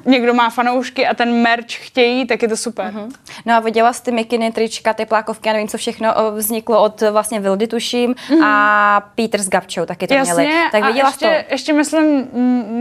někdo 0.04 0.34
má 0.34 0.50
fanoušky 0.50 1.06
a 1.06 1.14
ten 1.14 1.42
merch 1.42 1.66
chtějí, 1.68 2.26
tak 2.26 2.42
je 2.42 2.48
to 2.48 2.56
super. 2.56 2.92
Uh-huh. 2.92 3.10
No 3.46 3.54
a 3.54 3.60
viděla 3.60 3.92
jsi 3.92 4.02
ty 4.02 4.12
mikiny, 4.12 4.52
trička, 4.52 4.92
teplákovky, 4.92 5.48
já 5.48 5.52
nevím, 5.52 5.68
co 5.68 5.78
všechno 5.78 6.14
vzniklo 6.34 6.82
od 6.82 7.00
vlastně 7.10 7.40
Vildy, 7.40 7.66
tuším, 7.66 8.14
mm-hmm. 8.14 8.44
a 8.44 9.00
Peter 9.14 9.42
s 9.42 9.48
Gabčou 9.48 9.86
taky 9.86 10.06
to 10.06 10.14
Jasně, 10.14 10.34
měli. 10.34 10.70
Tak 10.72 10.82
a 10.82 10.86
viděla 10.86 11.12
jsi 11.12 11.24
ještě, 11.24 11.44
to? 11.48 11.54
ještě 11.54 11.72
myslím, 11.72 12.28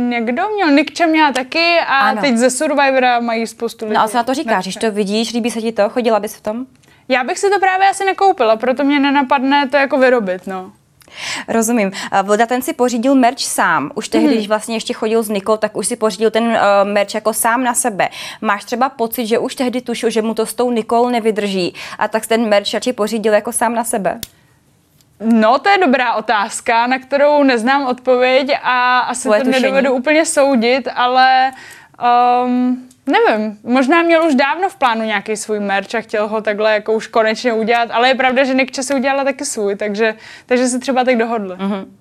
někdo 0.09 0.43
měl, 0.55 0.71
Nikča 0.71 1.05
měla 1.05 1.31
taky 1.31 1.79
a 1.79 1.99
ano. 1.99 2.21
teď 2.21 2.37
ze 2.37 2.49
Survivora 2.49 3.19
mají 3.19 3.47
spoustu 3.47 3.85
lidí. 3.85 3.95
No 3.95 4.01
a 4.01 4.07
co 4.07 4.17
na 4.17 4.23
to 4.23 4.33
říkáš, 4.33 4.63
když 4.63 4.75
to 4.75 4.91
vidíš, 4.91 5.33
líbí 5.33 5.51
se 5.51 5.61
ti 5.61 5.71
to, 5.71 5.89
chodila 5.89 6.19
bys 6.19 6.35
v 6.35 6.41
tom? 6.41 6.65
Já 7.07 7.23
bych 7.23 7.39
si 7.39 7.49
to 7.49 7.59
právě 7.59 7.89
asi 7.89 8.05
nekoupila, 8.05 8.55
proto 8.55 8.83
mě 8.83 8.99
nenapadne 8.99 9.67
to 9.69 9.77
jako 9.77 9.97
vyrobit, 9.97 10.47
no. 10.47 10.71
Rozumím. 11.47 11.91
A 12.11 12.21
Vlda 12.21 12.45
ten 12.45 12.61
si 12.61 12.73
pořídil 12.73 13.15
merch 13.15 13.39
sám. 13.39 13.91
Už 13.95 14.07
tehdy, 14.07 14.27
Mhm. 14.27 14.35
když 14.35 14.47
vlastně 14.47 14.75
ještě 14.75 14.93
chodil 14.93 15.23
s 15.23 15.29
Nikou, 15.29 15.57
tak 15.57 15.77
už 15.77 15.87
si 15.87 15.95
pořídil 15.95 16.31
ten 16.31 16.43
uh, 16.43 16.57
merch 16.83 17.13
jako 17.15 17.33
sám 17.33 17.63
na 17.63 17.73
sebe. 17.73 18.09
Máš 18.41 18.63
třeba 18.65 18.89
pocit, 18.89 19.27
že 19.27 19.39
už 19.39 19.55
tehdy 19.55 19.81
tušil, 19.81 20.09
že 20.09 20.21
mu 20.21 20.33
to 20.33 20.45
s 20.45 20.53
tou 20.53 20.71
Nikol 20.71 21.09
nevydrží 21.09 21.75
a 21.99 22.07
tak 22.07 22.25
ten 22.25 22.49
merch 22.49 22.73
radši 22.73 22.93
pořídil 22.93 23.33
jako 23.33 23.51
sám 23.51 23.75
na 23.75 23.83
sebe. 23.83 24.19
No, 25.19 25.59
to 25.59 25.69
je 25.69 25.77
dobrá 25.77 26.13
otázka, 26.13 26.87
na 26.87 26.99
kterou 26.99 27.43
neznám 27.43 27.87
odpověď 27.87 28.51
a 28.63 28.99
asi 28.99 29.21
Tvoje 29.21 29.39
to 29.39 29.45
tušení. 29.45 29.61
nedovedu 29.63 29.93
úplně 29.93 30.25
soudit, 30.25 30.87
ale 30.95 31.51
um, 32.45 32.89
nevím, 33.07 33.59
možná 33.63 34.01
měl 34.01 34.25
už 34.25 34.35
dávno 34.35 34.69
v 34.69 34.75
plánu 34.75 35.03
nějaký 35.03 35.37
svůj 35.37 35.59
merch 35.59 35.95
a 35.95 36.01
chtěl 36.01 36.27
ho 36.27 36.41
takhle 36.41 36.73
jako 36.73 36.93
už 36.93 37.07
konečně 37.07 37.53
udělat, 37.53 37.89
ale 37.91 38.07
je 38.07 38.15
pravda, 38.15 38.43
že 38.43 38.53
Nikča 38.53 38.83
si 38.83 38.95
udělala 38.95 39.23
taky 39.23 39.45
svůj, 39.45 39.75
takže, 39.75 40.15
takže 40.45 40.67
se 40.67 40.79
třeba 40.79 41.03
tak 41.03 41.17
dohodli. 41.17 41.55
Mhm. 41.59 41.97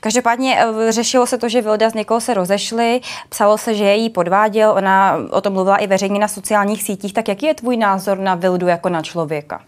Každopádně 0.00 0.58
eh, 0.58 0.92
řešilo 0.92 1.26
se 1.26 1.38
to, 1.38 1.48
že 1.48 1.62
Vilda 1.62 1.90
s 1.90 1.94
Nikou 1.94 2.20
se 2.20 2.34
rozešly, 2.34 3.00
psalo 3.28 3.58
se, 3.58 3.74
že 3.74 3.84
její 3.84 4.10
podváděl, 4.10 4.70
ona 4.70 5.18
o 5.30 5.40
tom 5.40 5.52
mluvila 5.52 5.76
i 5.76 5.86
veřejně 5.86 6.18
na 6.18 6.28
sociálních 6.28 6.82
sítích, 6.82 7.12
tak 7.12 7.28
jaký 7.28 7.46
je 7.46 7.54
tvůj 7.54 7.76
názor 7.76 8.18
na 8.18 8.34
Vildu 8.34 8.66
jako 8.66 8.88
na 8.88 9.02
člověka? 9.02 9.60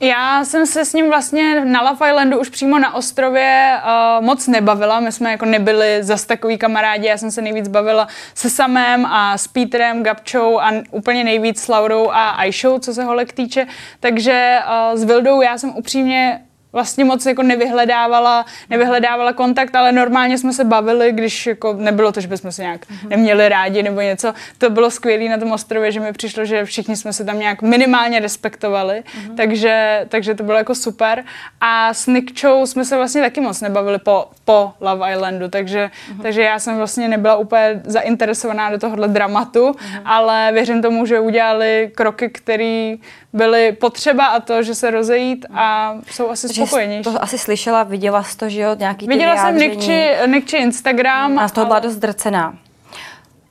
Já 0.00 0.44
jsem 0.44 0.66
se 0.66 0.84
s 0.84 0.92
ním 0.92 1.08
vlastně 1.08 1.64
na 1.64 1.82
Love 1.82 2.08
Islandu 2.08 2.40
už 2.40 2.48
přímo 2.48 2.78
na 2.78 2.94
ostrově 2.94 3.78
uh, 3.84 4.24
moc 4.24 4.46
nebavila. 4.46 5.00
My 5.00 5.12
jsme 5.12 5.30
jako 5.30 5.44
nebyli 5.44 5.98
zas 6.00 6.24
takový 6.24 6.58
kamarádi. 6.58 7.06
Já 7.06 7.18
jsem 7.18 7.30
se 7.30 7.42
nejvíc 7.42 7.68
bavila 7.68 8.08
se 8.34 8.50
Samem 8.50 9.06
a 9.06 9.38
s 9.38 9.48
Petrem, 9.48 10.02
Gabčou 10.02 10.60
a 10.60 10.72
úplně 10.90 11.24
nejvíc 11.24 11.62
s 11.62 11.68
Laurou 11.68 12.10
a 12.10 12.28
Aishou, 12.28 12.78
co 12.78 12.94
se 12.94 13.04
holek 13.04 13.32
týče. 13.32 13.66
Takže 14.00 14.58
uh, 14.66 14.98
s 14.98 15.04
Vildou 15.04 15.42
já 15.42 15.58
jsem 15.58 15.76
upřímně 15.76 16.45
vlastně 16.76 17.04
moc 17.04 17.26
jako 17.26 17.42
nevyhledávala, 17.42 18.44
nevyhledávala 18.70 19.32
kontakt, 19.32 19.74
ale 19.76 19.92
normálně 19.92 20.38
jsme 20.38 20.52
se 20.52 20.64
bavili, 20.64 21.12
když 21.12 21.46
jako 21.46 21.72
nebylo 21.72 22.12
to, 22.12 22.20
že 22.20 22.28
bychom 22.28 22.52
se 22.52 22.62
nějak 22.62 22.86
mm-hmm. 22.86 23.08
neměli 23.08 23.48
rádi 23.48 23.82
nebo 23.82 24.00
něco. 24.00 24.34
To 24.58 24.70
bylo 24.70 24.90
skvělé 24.90 25.28
na 25.28 25.38
tom 25.38 25.52
ostrově, 25.52 25.92
že 25.92 26.00
mi 26.00 26.12
přišlo, 26.12 26.44
že 26.44 26.64
všichni 26.64 26.96
jsme 26.96 27.12
se 27.12 27.24
tam 27.24 27.38
nějak 27.38 27.62
minimálně 27.62 28.20
respektovali, 28.20 29.02
mm-hmm. 29.02 29.36
takže, 29.36 30.04
takže 30.08 30.34
to 30.34 30.42
bylo 30.44 30.58
jako 30.58 30.74
super. 30.74 31.24
A 31.60 31.94
s 31.94 32.06
Nikčou 32.06 32.66
jsme 32.66 32.84
se 32.84 32.96
vlastně 32.96 33.22
taky 33.22 33.40
moc 33.40 33.60
nebavili 33.60 33.98
po, 33.98 34.28
po 34.44 34.72
Love 34.80 35.12
Islandu, 35.12 35.48
takže, 35.48 35.90
mm-hmm. 35.90 36.22
takže 36.22 36.42
já 36.42 36.58
jsem 36.58 36.76
vlastně 36.76 37.08
nebyla 37.08 37.36
úplně 37.36 37.80
zainteresovaná 37.84 38.70
do 38.70 38.78
tohohle 38.78 39.08
dramatu, 39.08 39.70
mm-hmm. 39.70 40.02
ale 40.04 40.50
věřím 40.52 40.82
tomu, 40.82 41.06
že 41.06 41.20
udělali 41.20 41.90
kroky, 41.94 42.28
které 42.28 42.96
byly 43.32 43.72
potřeba 43.72 44.26
a 44.26 44.40
to, 44.40 44.62
že 44.62 44.74
se 44.74 44.90
rozejít 44.90 45.46
a 45.54 45.94
jsou 46.10 46.30
asi 46.30 46.46
Takže 46.46 46.65
spokojenější. 46.66 47.02
To 47.02 47.22
asi 47.22 47.38
slyšela, 47.38 47.82
viděla 47.82 48.22
jsi 48.22 48.36
to, 48.36 48.48
že 48.48 48.60
jo, 48.60 48.76
nějaký 48.78 49.06
Viděla 49.06 49.36
jsem 49.36 49.58
Nikči, 49.58 50.10
Nikči 50.26 50.56
Instagram. 50.56 51.38
A 51.38 51.48
z 51.48 51.52
toho 51.52 51.66
byla 51.66 51.78
dost 51.78 51.96
drcená. 51.96 52.54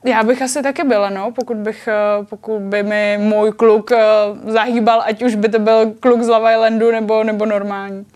Já 0.04 0.22
bych 0.22 0.42
asi 0.42 0.62
taky 0.62 0.84
byla, 0.84 1.10
no, 1.10 1.32
pokud, 1.32 1.56
bych, 1.56 1.88
eh, 1.88 2.24
pokud 2.24 2.60
by 2.60 2.82
mi 2.82 3.18
můj 3.20 3.52
kluk 3.52 3.92
eh, 3.92 3.98
zahýbal, 4.46 5.02
ať 5.06 5.22
už 5.22 5.34
by 5.34 5.48
to 5.48 5.58
byl 5.58 5.92
kluk 6.00 6.22
z 6.22 6.28
Love 6.28 6.52
Islandu 6.52 6.90
nebo, 6.90 7.24
nebo 7.24 7.46
normální. 7.46 8.06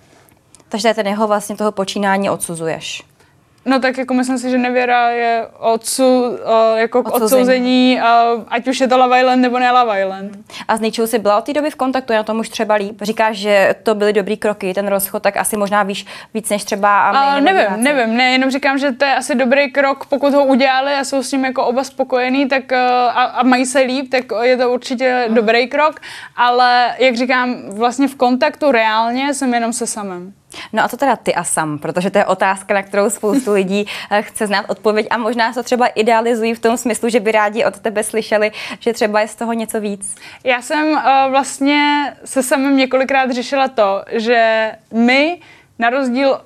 Takže 0.69 0.95
ten 0.95 1.07
jeho 1.07 1.27
vlastně 1.27 1.57
toho 1.57 1.73
počínání 1.73 2.31
odsuzuješ. 2.31 3.03
No 3.65 3.81
tak 3.81 3.99
jako 3.99 4.15
myslím 4.15 4.39
si, 4.39 4.51
že 4.51 4.59
nevěra 4.59 5.11
je 5.11 5.47
odsu, 5.59 6.23
uh, 6.23 6.37
jako 6.75 7.03
k 7.03 7.15
odsouzení, 7.15 8.01
ať 8.49 8.69
už 8.69 8.81
je 8.81 8.89
to 8.89 8.99
Love 8.99 9.21
Island 9.21 9.43
nebo 9.43 9.59
ne 9.59 9.73
Love 9.73 10.01
Island. 10.01 10.39
A 10.69 10.77
s 10.77 10.81
Ničou 10.81 11.07
jsi 11.07 11.19
byla 11.19 11.39
od 11.39 11.45
té 11.45 11.53
doby 11.53 11.71
v 11.71 11.75
kontaktu, 11.75 12.13
já 12.13 12.23
tomu 12.23 12.41
už 12.41 12.49
třeba 12.49 12.75
líp. 12.75 12.99
Říkáš, 13.03 13.37
že 13.37 13.75
to 13.83 13.95
byly 13.95 14.13
dobrý 14.13 14.37
kroky, 14.37 14.75
ten 14.75 14.89
rozchod, 14.89 15.23
tak 15.23 15.37
asi 15.37 15.57
možná 15.57 15.83
víš 15.83 16.07
víc 16.35 16.51
než 16.51 16.65
třeba 16.65 17.01
a 17.01 17.37
uh, 17.37 17.41
Nevím, 17.45 17.63
diváci. 17.63 17.83
nevím, 17.83 18.17
ne, 18.17 18.33
jenom 18.33 18.51
říkám, 18.51 18.79
že 18.79 18.93
to 18.93 19.05
je 19.05 19.15
asi 19.15 19.35
dobrý 19.35 19.73
krok, 19.73 20.07
pokud 20.07 20.35
ho 20.35 20.45
udělali 20.45 20.93
a 20.93 21.05
jsou 21.05 21.23
s 21.23 21.33
ním 21.33 21.45
jako 21.45 21.65
oba 21.65 21.85
spokojení 21.85 22.49
tak, 22.49 22.63
uh, 22.73 22.79
a, 22.79 23.25
a 23.25 23.43
mají 23.43 23.67
se 23.67 23.81
líp, 23.81 24.11
tak 24.11 24.25
je 24.43 24.57
to 24.57 24.71
určitě 24.71 25.25
uh. 25.29 25.35
dobrý 25.35 25.69
krok, 25.69 26.01
ale 26.37 26.95
jak 26.99 27.17
říkám, 27.17 27.57
vlastně 27.69 28.09
v 28.09 28.15
kontaktu 28.15 28.71
reálně 28.71 29.35
jsem 29.35 29.55
jenom 29.55 29.73
se 29.73 29.87
samým. 29.87 30.35
No 30.73 30.85
a 30.85 30.89
co 30.89 30.97
teda 30.97 31.17
ty 31.17 31.35
a 31.35 31.45
sam, 31.45 31.79
protože 31.79 32.11
to 32.11 32.19
je 32.19 32.25
otázka, 32.25 32.75
na 32.75 32.83
kterou 32.83 33.11
spoustu 33.11 33.53
lidí 33.53 33.87
eh, 34.11 34.23
chce 34.23 34.47
znát 34.47 34.65
odpověď 34.69 35.07
a 35.11 35.19
možná 35.19 35.53
se 35.53 35.63
třeba 35.63 35.87
idealizují 35.87 36.55
v 36.55 36.61
tom 36.61 36.77
smyslu, 36.77 37.09
že 37.09 37.21
by 37.21 37.33
rádi 37.33 37.65
od 37.65 37.79
tebe 37.79 38.05
slyšeli, 38.05 38.53
že 38.81 38.93
třeba 38.93 39.21
je 39.21 39.29
z 39.29 39.35
toho 39.35 39.53
něco 39.53 39.81
víc. 39.81 40.15
Já 40.45 40.63
jsem 40.63 40.91
uh, 40.91 41.01
vlastně 41.31 42.13
se 42.25 42.43
samým 42.43 42.77
několikrát 42.77 43.31
řešila 43.31 43.69
to, 43.69 44.05
že 44.13 44.73
my 44.93 45.41
na 45.79 45.91
rozdíl 45.91 46.41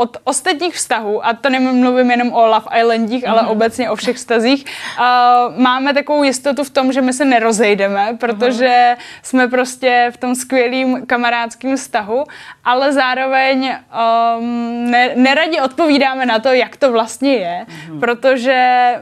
od 0.00 0.16
ostatních 0.24 0.74
vztahů, 0.74 1.26
a 1.26 1.32
to 1.32 1.50
nemluvím 1.50 2.10
jenom 2.10 2.32
o 2.32 2.46
Love 2.46 2.80
Islandích, 2.80 3.28
ale 3.28 3.42
mm-hmm. 3.42 3.50
obecně 3.50 3.90
o 3.90 3.96
všech 3.96 4.16
vztazích, 4.16 4.64
uh, 4.64 5.60
máme 5.60 5.94
takovou 5.94 6.22
jistotu 6.22 6.64
v 6.64 6.70
tom, 6.70 6.92
že 6.92 7.02
my 7.02 7.12
se 7.12 7.24
nerozejdeme, 7.24 8.16
protože 8.20 8.66
mm-hmm. 8.66 9.20
jsme 9.22 9.48
prostě 9.48 10.10
v 10.14 10.16
tom 10.16 10.34
skvělým 10.34 11.06
kamarádském 11.06 11.76
vztahu, 11.76 12.24
ale 12.64 12.92
zároveň 12.92 13.76
um, 14.38 14.90
ne, 14.90 15.12
neradi 15.16 15.60
odpovídáme 15.60 16.26
na 16.26 16.38
to, 16.38 16.48
jak 16.48 16.76
to 16.76 16.92
vlastně 16.92 17.34
je, 17.34 17.66
mm-hmm. 17.68 18.00
protože 18.00 18.94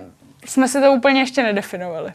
jsme 0.45 0.69
si 0.69 0.81
to 0.81 0.93
úplně 0.93 1.21
ještě 1.21 1.43
nedefinovali. 1.43 2.13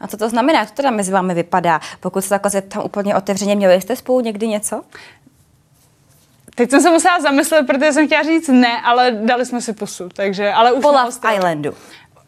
A 0.00 0.06
co 0.06 0.16
to 0.16 0.28
znamená? 0.28 0.58
Jak 0.58 0.70
to 0.70 0.76
teda 0.76 0.90
mezi 0.90 1.12
vámi 1.12 1.34
vypadá? 1.34 1.80
Pokud 2.00 2.20
se 2.20 2.28
takhle 2.28 2.50
zeptám 2.50 2.82
úplně 2.84 3.14
otevřeně, 3.14 3.56
měli 3.56 3.80
jste 3.80 3.96
spolu 3.96 4.20
někdy 4.20 4.48
něco? 4.48 4.82
Teď 6.54 6.70
jsem 6.70 6.80
se 6.80 6.90
musela 6.90 7.20
zamyslet, 7.20 7.66
protože 7.66 7.92
jsem 7.92 8.06
chtěla 8.06 8.22
říct 8.22 8.48
ne, 8.48 8.80
ale 8.84 9.10
dali 9.10 9.46
jsme 9.46 9.60
si 9.60 9.72
pusu, 9.72 10.08
takže, 10.08 10.52
ale 10.52 10.72
už 10.72 10.82
po 10.82 10.92
na 10.92 11.06
ostrově. 11.06 11.38
Islandu. 11.38 11.74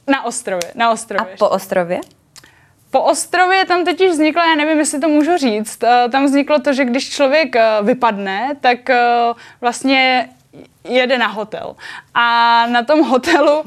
Na 0.06 0.24
ostrově, 0.24 0.72
na 0.74 0.90
ostrově. 0.90 1.34
A 1.34 1.36
po 1.38 1.48
ostrově? 1.48 2.00
Po 2.90 3.02
ostrově 3.02 3.64
tam 3.64 3.84
totiž 3.84 4.10
vzniklo, 4.10 4.42
já 4.42 4.54
nevím, 4.54 4.78
jestli 4.78 5.00
to 5.00 5.08
můžu 5.08 5.36
říct, 5.36 5.82
eh, 5.84 6.08
tam 6.08 6.24
vzniklo 6.24 6.58
to, 6.58 6.72
že 6.72 6.84
když 6.84 7.10
člověk 7.10 7.56
eh, 7.56 7.62
vypadne, 7.82 8.56
tak 8.60 8.90
eh, 8.90 9.32
vlastně 9.60 10.28
jede 10.84 11.18
na 11.18 11.26
hotel. 11.26 11.76
A 12.14 12.66
na 12.66 12.82
tom 12.82 13.02
hotelu 13.02 13.64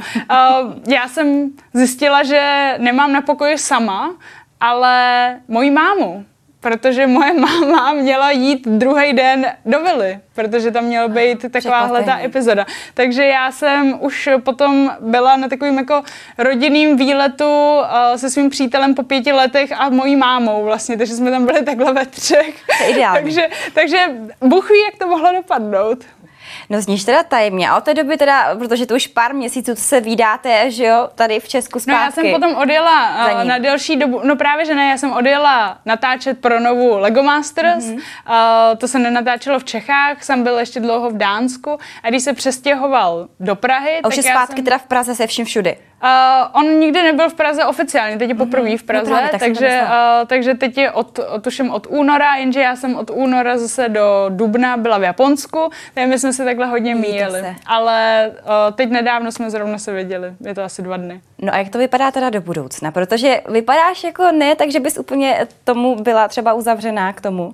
já 0.88 1.08
jsem 1.08 1.50
zjistila, 1.74 2.24
že 2.24 2.74
nemám 2.78 3.14
na 3.14 3.22
pokoji 3.22 3.58
sama, 3.58 4.16
ale 4.60 5.40
moji 5.48 5.72
mámu 5.72 6.26
protože 6.60 7.08
moje 7.08 7.34
máma 7.40 7.94
měla 7.94 8.32
jít 8.32 8.68
druhý 8.68 9.14
den 9.14 9.46
do 9.66 9.80
vily, 9.80 10.20
protože 10.36 10.72
tam 10.72 10.84
měla 10.84 11.08
být 11.08 11.52
takováhle 11.52 12.04
ta 12.04 12.20
epizoda. 12.20 12.66
Takže 12.94 13.24
já 13.24 13.52
jsem 13.52 13.98
už 14.00 14.30
potom 14.44 14.92
byla 15.00 15.36
na 15.36 15.48
takovým 15.48 15.78
jako 15.78 16.04
rodinným 16.38 16.98
výletu 16.98 17.46
uh, 17.46 17.86
se 18.16 18.30
svým 18.30 18.50
přítelem 18.50 18.96
po 18.96 19.04
pěti 19.04 19.32
letech 19.32 19.72
a 19.78 19.90
mojí 19.90 20.16
mámou 20.16 20.64
vlastně, 20.64 20.98
takže 20.98 21.14
jsme 21.14 21.32
tam 21.32 21.46
byli 21.46 21.64
takhle 21.64 21.94
ve 21.94 22.06
třech. 22.06 22.56
takže, 23.14 23.50
takže 23.74 23.98
Bůh 24.42 24.70
ví, 24.70 24.78
jak 24.92 25.00
to 25.00 25.08
mohlo 25.08 25.34
dopadnout. 25.34 26.06
No 26.70 26.82
zníš 26.82 27.04
teda 27.04 27.24
tajemně. 27.24 27.70
A 27.70 27.78
od 27.78 27.84
té 27.84 27.94
doby 27.94 28.18
teda, 28.18 28.56
protože 28.56 28.86
to 28.86 28.96
už 28.96 29.08
pár 29.08 29.34
měsíců 29.34 29.72
se 29.76 30.02
vydáte, 30.02 30.72
že 30.72 30.86
jo, 30.86 31.10
tady 31.16 31.40
v 31.40 31.48
Česku 31.48 31.80
zpátky. 31.80 31.92
No 31.92 32.06
já 32.06 32.12
jsem 32.12 32.32
potom 32.42 32.56
odjela 32.56 33.28
uh, 33.34 33.44
na 33.44 33.58
delší 33.58 33.96
dobu, 33.96 34.22
no 34.24 34.36
právě, 34.36 34.66
že 34.66 34.76
ne, 34.76 34.90
já 34.90 34.98
jsem 34.98 35.12
odjela 35.12 35.80
natáčet 35.86 36.42
pro 36.42 36.60
novou 36.60 37.00
Lego 37.00 37.24
Masters, 37.24 37.86
mm-hmm. 37.86 37.96
uh, 37.96 38.78
to 38.78 38.88
se 38.88 39.00
nenatáčelo 39.00 39.60
v 39.60 39.64
Čechách, 39.64 40.24
jsem 40.24 40.44
byl 40.44 40.58
ještě 40.60 40.80
dlouho 40.80 41.10
v 41.10 41.18
Dánsku 41.18 41.78
a 42.04 42.10
když 42.10 42.24
se 42.24 42.34
přestěhoval 42.34 43.28
do 43.40 43.56
Prahy, 43.56 44.00
a 44.04 44.08
už 44.08 44.18
je 44.18 44.24
zpátky 44.24 44.56
jsem... 44.56 44.66
teda 44.66 44.78
v 44.78 44.84
Praze 44.84 45.16
se 45.16 45.28
vším 45.28 45.46
všudy. 45.46 45.78
Uh, 46.04 46.60
on 46.60 46.80
nikdy 46.80 47.04
nebyl 47.04 47.30
v 47.30 47.34
Praze 47.34 47.66
oficiálně, 47.66 48.18
teď 48.18 48.30
je 48.30 48.36
mhm. 48.36 48.46
poprvé 48.46 48.78
v 48.78 48.84
Praze, 48.84 49.10
no 49.10 49.16
právě, 49.16 49.32
tak 49.32 49.40
takže, 49.40 49.82
uh, 49.84 50.28
takže 50.28 50.54
teď 50.54 50.78
je 50.78 50.92
od, 50.92 51.20
tuším 51.42 51.72
od 51.72 51.88
února, 51.90 52.36
jenže 52.36 52.62
já 52.62 52.76
jsem 52.76 52.96
od 52.96 53.10
února 53.10 53.58
zase 53.58 53.90
do 53.90 54.26
dubna 54.30 54.78
byla 54.78 54.98
v 54.98 55.04
Japonsku, 55.04 55.70
takže 55.94 56.08
my 56.08 56.20
jsme 56.20 56.34
se 56.34 56.46
takhle 56.46 56.66
hodně 56.66 56.96
míjeli. 56.96 57.56
Ale 57.66 58.32
uh, 58.42 58.76
teď 58.76 58.90
nedávno 58.90 59.32
jsme 59.32 59.50
zrovna 59.50 59.78
se 59.78 59.94
viděli, 59.94 60.34
je 60.40 60.56
to 60.56 60.64
asi 60.64 60.82
dva 60.82 60.98
dny. 60.98 61.22
No 61.40 61.54
a 61.54 61.58
jak 61.58 61.70
to 61.70 61.78
vypadá 61.78 62.12
teda 62.12 62.30
do 62.30 62.42
budoucna? 62.42 62.92
Protože 62.92 63.42
vypadáš 63.50 64.04
jako 64.04 64.32
ne, 64.32 64.56
takže 64.56 64.80
bys 64.80 64.98
úplně 64.98 65.48
tomu 65.64 65.96
byla 65.96 66.28
třeba 66.28 66.54
uzavřená 66.54 67.14
k 67.14 67.22
tomu. 67.22 67.54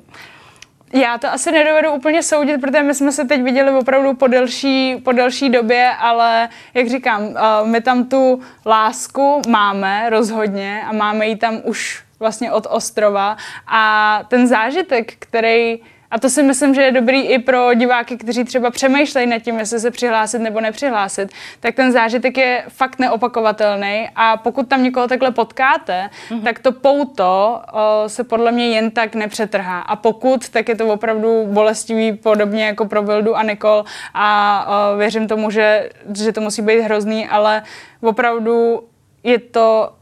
Já 0.96 1.18
to 1.18 1.28
asi 1.28 1.52
nedovedu 1.52 1.92
úplně 1.92 2.24
soudit, 2.24 2.62
protože 2.62 2.84
my 2.84 2.94
jsme 2.94 3.12
se 3.12 3.26
teď 3.26 3.42
viděli 3.42 3.72
opravdu 3.72 4.14
po 4.14 4.28
delší, 4.28 4.96
po 4.96 5.12
delší 5.12 5.50
době, 5.50 5.92
ale 6.00 6.50
jak 6.74 6.90
říkám, 6.90 7.24
uh, 7.24 7.36
my 7.68 7.82
tam 7.82 8.04
tu 8.06 8.42
lásku 8.66 9.42
máme 9.48 10.10
rozhodně 10.10 10.84
a 10.88 10.94
máme 10.94 11.28
ji 11.28 11.36
tam 11.36 11.62
už 11.64 12.04
vlastně 12.20 12.52
od 12.52 12.68
ostrova. 12.70 13.38
A 13.68 14.24
ten 14.28 14.48
zážitek, 14.48 15.14
který 15.20 15.80
a 16.14 16.20
to 16.20 16.30
si 16.30 16.44
myslím, 16.44 16.76
že 16.76 16.82
je 16.82 16.92
dobrý 16.92 17.22
i 17.22 17.40
pro 17.40 17.74
diváky, 17.74 18.18
kteří 18.18 18.44
třeba 18.44 18.72
přemýšlejí 18.72 19.28
nad 19.28 19.40
tím, 19.40 19.60
jestli 19.60 19.80
se 19.80 19.92
přihlásit 19.92 20.40
nebo 20.40 20.62
nepřihlásit, 20.62 21.30
tak 21.60 21.76
ten 21.76 21.92
zážitek 21.92 22.38
je 22.38 22.64
fakt 22.68 23.00
neopakovatelný 23.00 24.10
a 24.16 24.38
pokud 24.38 24.70
tam 24.70 24.84
někoho 24.84 25.08
takhle 25.08 25.32
potkáte, 25.32 26.10
mm-hmm. 26.30 26.44
tak 26.44 26.60
to 26.60 26.72
pouto 26.72 27.62
o, 27.74 28.10
se 28.10 28.24
podle 28.24 28.52
mě 28.52 28.70
jen 28.70 28.92
tak 28.92 29.16
nepřetrhá. 29.16 29.80
A 29.80 29.96
pokud, 29.96 30.50
tak 30.50 30.70
je 30.70 30.76
to 30.76 30.88
opravdu 30.88 31.46
bolestivý, 31.46 32.14
podobně 32.14 32.66
jako 32.66 32.86
pro 32.86 33.04
Vildu 33.04 33.36
a 33.36 33.44
Nikol 33.44 33.86
a 34.14 34.68
o, 34.94 34.98
věřím 34.98 35.28
tomu, 35.28 35.52
že, 35.52 35.90
že 36.16 36.32
to 36.32 36.42
musí 36.42 36.62
být 36.62 36.82
hrozný, 36.82 37.28
ale 37.28 37.64
opravdu 38.02 38.84
je 39.24 39.40
to 39.40 39.94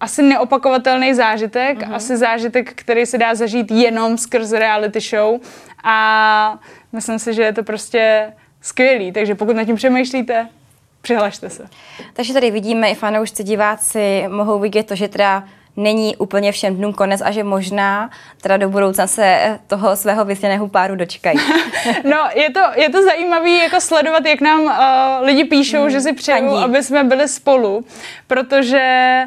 asi 0.00 0.22
neopakovatelný 0.22 1.14
zážitek, 1.14 1.78
mm-hmm. 1.78 1.94
asi 1.94 2.16
zážitek, 2.16 2.72
který 2.74 3.06
se 3.06 3.18
dá 3.18 3.34
zažít 3.34 3.70
jenom 3.70 4.18
skrz 4.18 4.52
reality 4.52 5.00
show 5.00 5.40
a 5.84 6.58
myslím 6.92 7.18
si, 7.18 7.34
že 7.34 7.42
je 7.42 7.52
to 7.52 7.62
prostě 7.62 8.32
skvělý, 8.60 9.12
takže 9.12 9.34
pokud 9.34 9.56
nad 9.56 9.64
tím 9.64 9.76
přemýšlíte, 9.76 10.48
přihlašte 11.02 11.50
se. 11.50 11.66
Takže 12.12 12.32
tady 12.32 12.50
vidíme, 12.50 12.90
i 12.90 12.94
fanoušci, 12.94 13.44
diváci 13.44 14.24
mohou 14.28 14.58
vidět 14.58 14.86
to, 14.86 14.94
že 14.94 15.08
teda 15.08 15.44
není 15.76 16.16
úplně 16.16 16.52
všem 16.52 16.76
dnům 16.76 16.92
konec 16.92 17.20
a 17.24 17.30
že 17.30 17.44
možná 17.44 18.10
teda 18.40 18.56
do 18.56 18.68
budoucna 18.68 19.06
se 19.06 19.58
toho 19.66 19.96
svého 19.96 20.24
vysněného 20.24 20.68
páru 20.68 20.96
dočkají. 20.96 21.38
no, 22.04 22.18
je 22.34 22.50
to, 22.50 22.60
je 22.76 22.90
to 22.90 23.02
zajímavé 23.02 23.50
jako 23.50 23.80
sledovat, 23.80 24.26
jak 24.26 24.40
nám 24.40 24.60
uh, 24.60 25.26
lidi 25.26 25.44
píšou, 25.44 25.80
hmm, 25.80 25.90
že 25.90 26.00
si 26.00 26.12
přejou, 26.12 26.56
aby 26.56 26.82
jsme 26.82 27.04
byli 27.04 27.28
spolu, 27.28 27.84
protože 28.26 29.22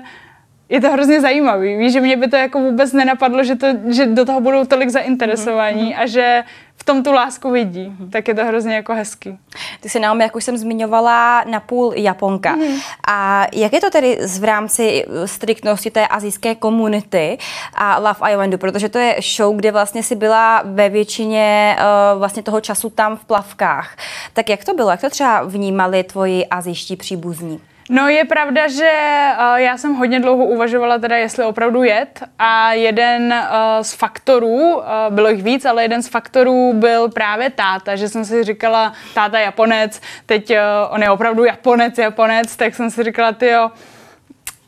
je 0.70 0.82
to 0.82 0.91
hrozně 0.91 1.22
zajímavý. 1.22 1.77
Víš, 1.77 1.93
že 1.93 2.01
mě 2.01 2.17
by 2.17 2.27
to 2.27 2.36
jako 2.36 2.60
vůbec 2.60 2.93
nenapadlo, 2.93 3.43
že, 3.43 3.55
to, 3.55 3.67
že 3.89 4.05
do 4.05 4.25
toho 4.25 4.41
budou 4.41 4.65
tolik 4.65 4.89
zainteresovaní 4.89 5.93
mm-hmm. 5.93 6.03
a 6.03 6.08
že 6.08 6.43
v 6.75 6.84
v 6.84 6.86
tom 6.86 7.03
tu 7.03 7.12
lásku 7.12 7.51
vidí, 7.51 7.88
mm-hmm. 7.88 8.10
tak 8.10 8.27
je 8.27 8.36
to 8.36 8.46
hrozně 8.46 8.75
jako 8.75 8.93
hezký. 8.93 9.39
Ty 9.82 9.89
jsi 9.89 10.00
Naomi, 10.00 10.24
jak 10.24 10.36
už 10.36 10.43
jsem 10.43 10.58
zmiňovala, 10.58 11.43
napůl 11.43 11.93
Japonka. 11.96 12.55
Mm-hmm. 12.55 12.82
A 13.08 13.48
jak 13.53 13.74
je 13.74 13.82
to 13.82 13.89
tedy 13.89 14.20
v 14.39 14.43
rámci 14.43 15.05
striktnosti 15.25 15.91
té 15.91 16.08
azijské 16.08 16.55
komunity 16.55 17.38
a 17.74 18.00
Love 18.00 18.32
Islandu, 18.32 18.58
protože 18.58 18.89
to 18.89 18.98
je 18.98 19.15
show, 19.36 19.55
kde 19.55 19.72
vlastně 19.72 20.03
si 20.03 20.15
byla 20.15 20.62
ve 20.65 20.89
většině 20.89 21.77
uh, 21.79 22.20
vlastně 22.20 22.43
toho 22.43 22.62
času 22.62 22.89
tam 22.89 23.17
v 23.17 23.25
plavkách. 23.25 23.98
Tak 24.34 24.50
jak 24.50 24.65
to 24.65 24.74
bylo? 24.74 24.89
Jak 24.89 25.01
to 25.01 25.10
třeba 25.10 25.43
vnímali 25.43 26.03
tvoji 26.03 26.46
azijští 26.46 26.96
příbuzní? 26.96 27.62
No 27.89 28.07
je 28.07 28.25
pravda, 28.25 28.67
že 28.67 28.91
uh, 29.37 29.55
já 29.55 29.77
jsem 29.77 29.93
hodně 29.93 30.19
dlouho 30.19 30.45
uvažovala 30.45 30.99
teda, 30.99 31.17
jestli 31.17 31.43
opravdu 31.43 31.83
jet 31.83 32.23
a 32.39 32.73
jeden 32.73 33.33
uh, 33.33 33.81
z 33.81 33.93
faktorů, 33.93 34.75
uh, 34.75 34.83
bylo 35.09 35.29
jich 35.29 35.43
víc, 35.43 35.65
ale 35.65 35.83
jeden 35.83 36.03
z 36.03 36.07
faktorů 36.07 36.73
byl 36.73 37.09
právě 37.09 37.49
táta, 37.49 37.95
že 37.95 38.09
jsem 38.09 38.25
si 38.25 38.43
říkala, 38.43 38.93
táta 39.13 39.39
Japonec, 39.39 40.01
teď 40.25 40.53
on 40.89 41.01
je 41.01 41.09
opravdu 41.09 41.43
Japonec, 41.43 41.97
Japonec, 41.97 42.55
tak 42.55 42.75
jsem 42.75 42.91
si 42.91 43.03
říkala, 43.03 43.31
ty 43.31 43.47
jo, 43.47 43.71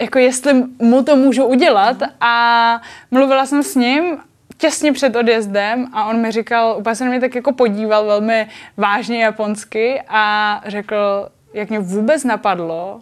jako 0.01 0.19
jestli 0.19 0.63
mu 0.79 1.03
to 1.03 1.15
můžu 1.15 1.45
udělat. 1.45 1.98
A 2.22 2.81
mluvila 3.12 3.45
jsem 3.45 3.63
s 3.63 3.75
ním 3.75 4.17
těsně 4.57 4.93
před 4.93 5.15
odjezdem 5.15 5.88
a 5.93 6.05
on 6.05 6.17
mi 6.17 6.31
říkal, 6.31 6.75
úplně 6.79 6.95
se 6.95 7.03
na 7.03 7.10
mě 7.10 7.19
tak 7.19 7.36
jako 7.36 7.53
podíval 7.53 8.05
velmi 8.05 8.48
vážně 8.77 9.24
japonsky 9.24 10.01
a 10.07 10.62
řekl, 10.65 11.29
jak 11.56 11.70
mě 11.70 11.80
vůbec 11.80 12.24
napadlo 12.24 13.02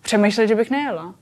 přemýšlet, 0.00 0.46
že 0.46 0.54
bych 0.54 0.70
nejela. 0.70 1.14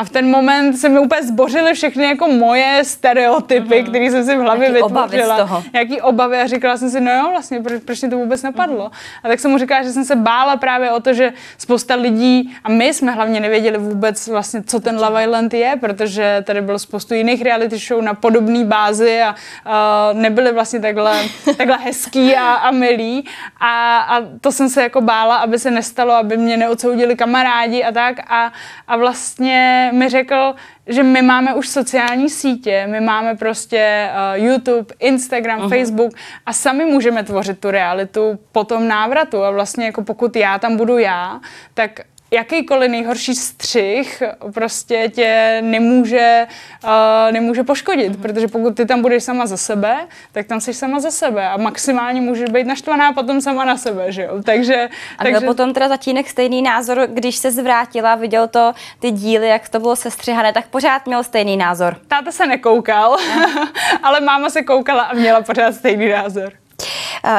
A 0.00 0.04
v 0.04 0.10
ten 0.10 0.30
moment 0.30 0.76
se 0.76 0.88
mi 0.88 0.98
úplně 0.98 1.22
zbořily 1.22 1.74
všechny 1.74 2.04
jako 2.04 2.28
moje 2.28 2.84
stereotypy, 2.84 3.74
uh-huh. 3.74 3.88
které 3.88 4.10
jsem 4.10 4.24
si 4.24 4.36
v 4.36 4.40
hlavě 4.40 4.68
Jaký 4.68 4.74
vytvořila. 4.82 5.04
Obavy 5.04 5.22
z 5.22 5.48
toho. 5.48 5.64
Jaký 5.72 6.00
obavy 6.00 6.38
a 6.38 6.46
říkala 6.46 6.76
jsem 6.76 6.90
si, 6.90 7.00
no 7.00 7.12
jo, 7.12 7.30
vlastně, 7.30 7.60
proč, 7.60 7.82
proč 7.82 8.00
mě 8.00 8.10
to 8.10 8.16
vůbec 8.16 8.42
napadlo. 8.42 8.86
Uh-huh. 8.86 9.20
A 9.24 9.28
tak 9.28 9.40
jsem 9.40 9.50
mu 9.50 9.58
říkala, 9.58 9.82
že 9.82 9.92
jsem 9.92 10.04
se 10.04 10.16
bála 10.16 10.56
právě 10.56 10.90
o 10.90 11.00
to, 11.00 11.14
že 11.14 11.32
spousta 11.58 11.94
lidí, 11.94 12.56
a 12.64 12.68
my 12.68 12.94
jsme 12.94 13.12
hlavně 13.12 13.40
nevěděli 13.40 13.78
vůbec 13.78 14.28
vlastně, 14.28 14.62
co 14.62 14.80
ten 14.80 14.96
Love 14.96 15.24
Island 15.24 15.54
je, 15.54 15.76
protože 15.80 16.44
tady 16.46 16.62
bylo 16.62 16.78
spoustu 16.78 17.14
jiných 17.14 17.42
reality 17.42 17.78
show 17.78 18.02
na 18.02 18.14
podobné 18.14 18.64
bázi 18.64 19.20
a 19.22 19.34
uh, 19.34 20.20
nebyly 20.20 20.52
vlastně 20.52 20.80
takhle, 20.80 21.22
takhle 21.56 21.76
hezký 21.76 22.36
a, 22.36 22.52
a 22.52 22.70
milý. 22.70 23.24
A, 23.60 23.98
a 23.98 24.22
to 24.40 24.52
jsem 24.52 24.68
se 24.68 24.82
jako 24.82 25.00
bála, 25.00 25.36
aby 25.36 25.58
se 25.58 25.70
nestalo, 25.70 26.14
aby 26.14 26.36
mě 26.36 26.56
neodsoudili 26.56 27.16
kamarádi 27.16 27.84
a 27.84 27.92
tak. 27.92 28.16
A, 28.28 28.52
a 28.88 28.96
vlastně 28.96 29.89
mi 29.92 30.08
řekl, 30.08 30.54
že 30.86 31.02
my 31.02 31.22
máme 31.22 31.54
už 31.54 31.68
sociální 31.68 32.30
sítě, 32.30 32.86
my 32.90 33.00
máme 33.00 33.36
prostě 33.36 34.10
uh, 34.10 34.44
YouTube, 34.44 34.94
Instagram, 34.98 35.60
uh-huh. 35.60 35.68
Facebook 35.68 36.12
a 36.46 36.52
sami 36.52 36.84
můžeme 36.84 37.22
tvořit 37.22 37.60
tu 37.60 37.70
realitu 37.70 38.38
po 38.52 38.64
tom 38.64 38.88
návratu 38.88 39.44
a 39.44 39.50
vlastně 39.50 39.86
jako 39.86 40.04
pokud 40.04 40.36
já 40.36 40.58
tam 40.58 40.76
budu 40.76 40.98
já, 40.98 41.40
tak 41.74 42.00
jakýkoliv 42.30 42.90
nejhorší 42.90 43.34
střih 43.34 44.22
prostě 44.54 45.10
tě 45.14 45.58
nemůže, 45.64 46.46
uh, 46.84 47.32
nemůže 47.32 47.64
poškodit, 47.64 48.12
mm-hmm. 48.12 48.22
protože 48.22 48.48
pokud 48.48 48.76
ty 48.76 48.86
tam 48.86 49.02
budeš 49.02 49.24
sama 49.24 49.46
za 49.46 49.56
sebe, 49.56 49.96
tak 50.32 50.46
tam 50.46 50.60
jsi 50.60 50.74
sama 50.74 51.00
za 51.00 51.10
sebe 51.10 51.48
a 51.48 51.56
maximálně 51.56 52.20
můžeš 52.20 52.50
být 52.50 52.66
naštvaná 52.66 53.08
a 53.08 53.12
potom 53.12 53.40
sama 53.40 53.64
na 53.64 53.76
sebe, 53.76 54.12
že 54.12 54.22
jo? 54.22 54.42
Takže, 54.42 54.88
a 55.18 55.24
takže... 55.24 55.46
potom 55.46 55.74
teda 55.74 55.88
tatínek 55.88 56.28
stejný 56.28 56.62
názor, 56.62 57.08
když 57.12 57.36
se 57.36 57.50
zvrátila, 57.50 58.14
viděl 58.14 58.48
to 58.48 58.72
ty 58.98 59.10
díly, 59.10 59.48
jak 59.48 59.68
to 59.68 59.80
bylo 59.80 59.96
sestřihané, 59.96 60.52
tak 60.52 60.68
pořád 60.68 61.06
měl 61.06 61.24
stejný 61.24 61.56
názor. 61.56 61.96
Táta 62.08 62.32
se 62.32 62.46
nekoukal, 62.46 63.16
ale 64.02 64.20
máma 64.20 64.50
se 64.50 64.62
koukala 64.62 65.02
a 65.02 65.14
měla 65.14 65.42
pořád 65.42 65.74
stejný 65.74 66.08
názor. 66.08 66.59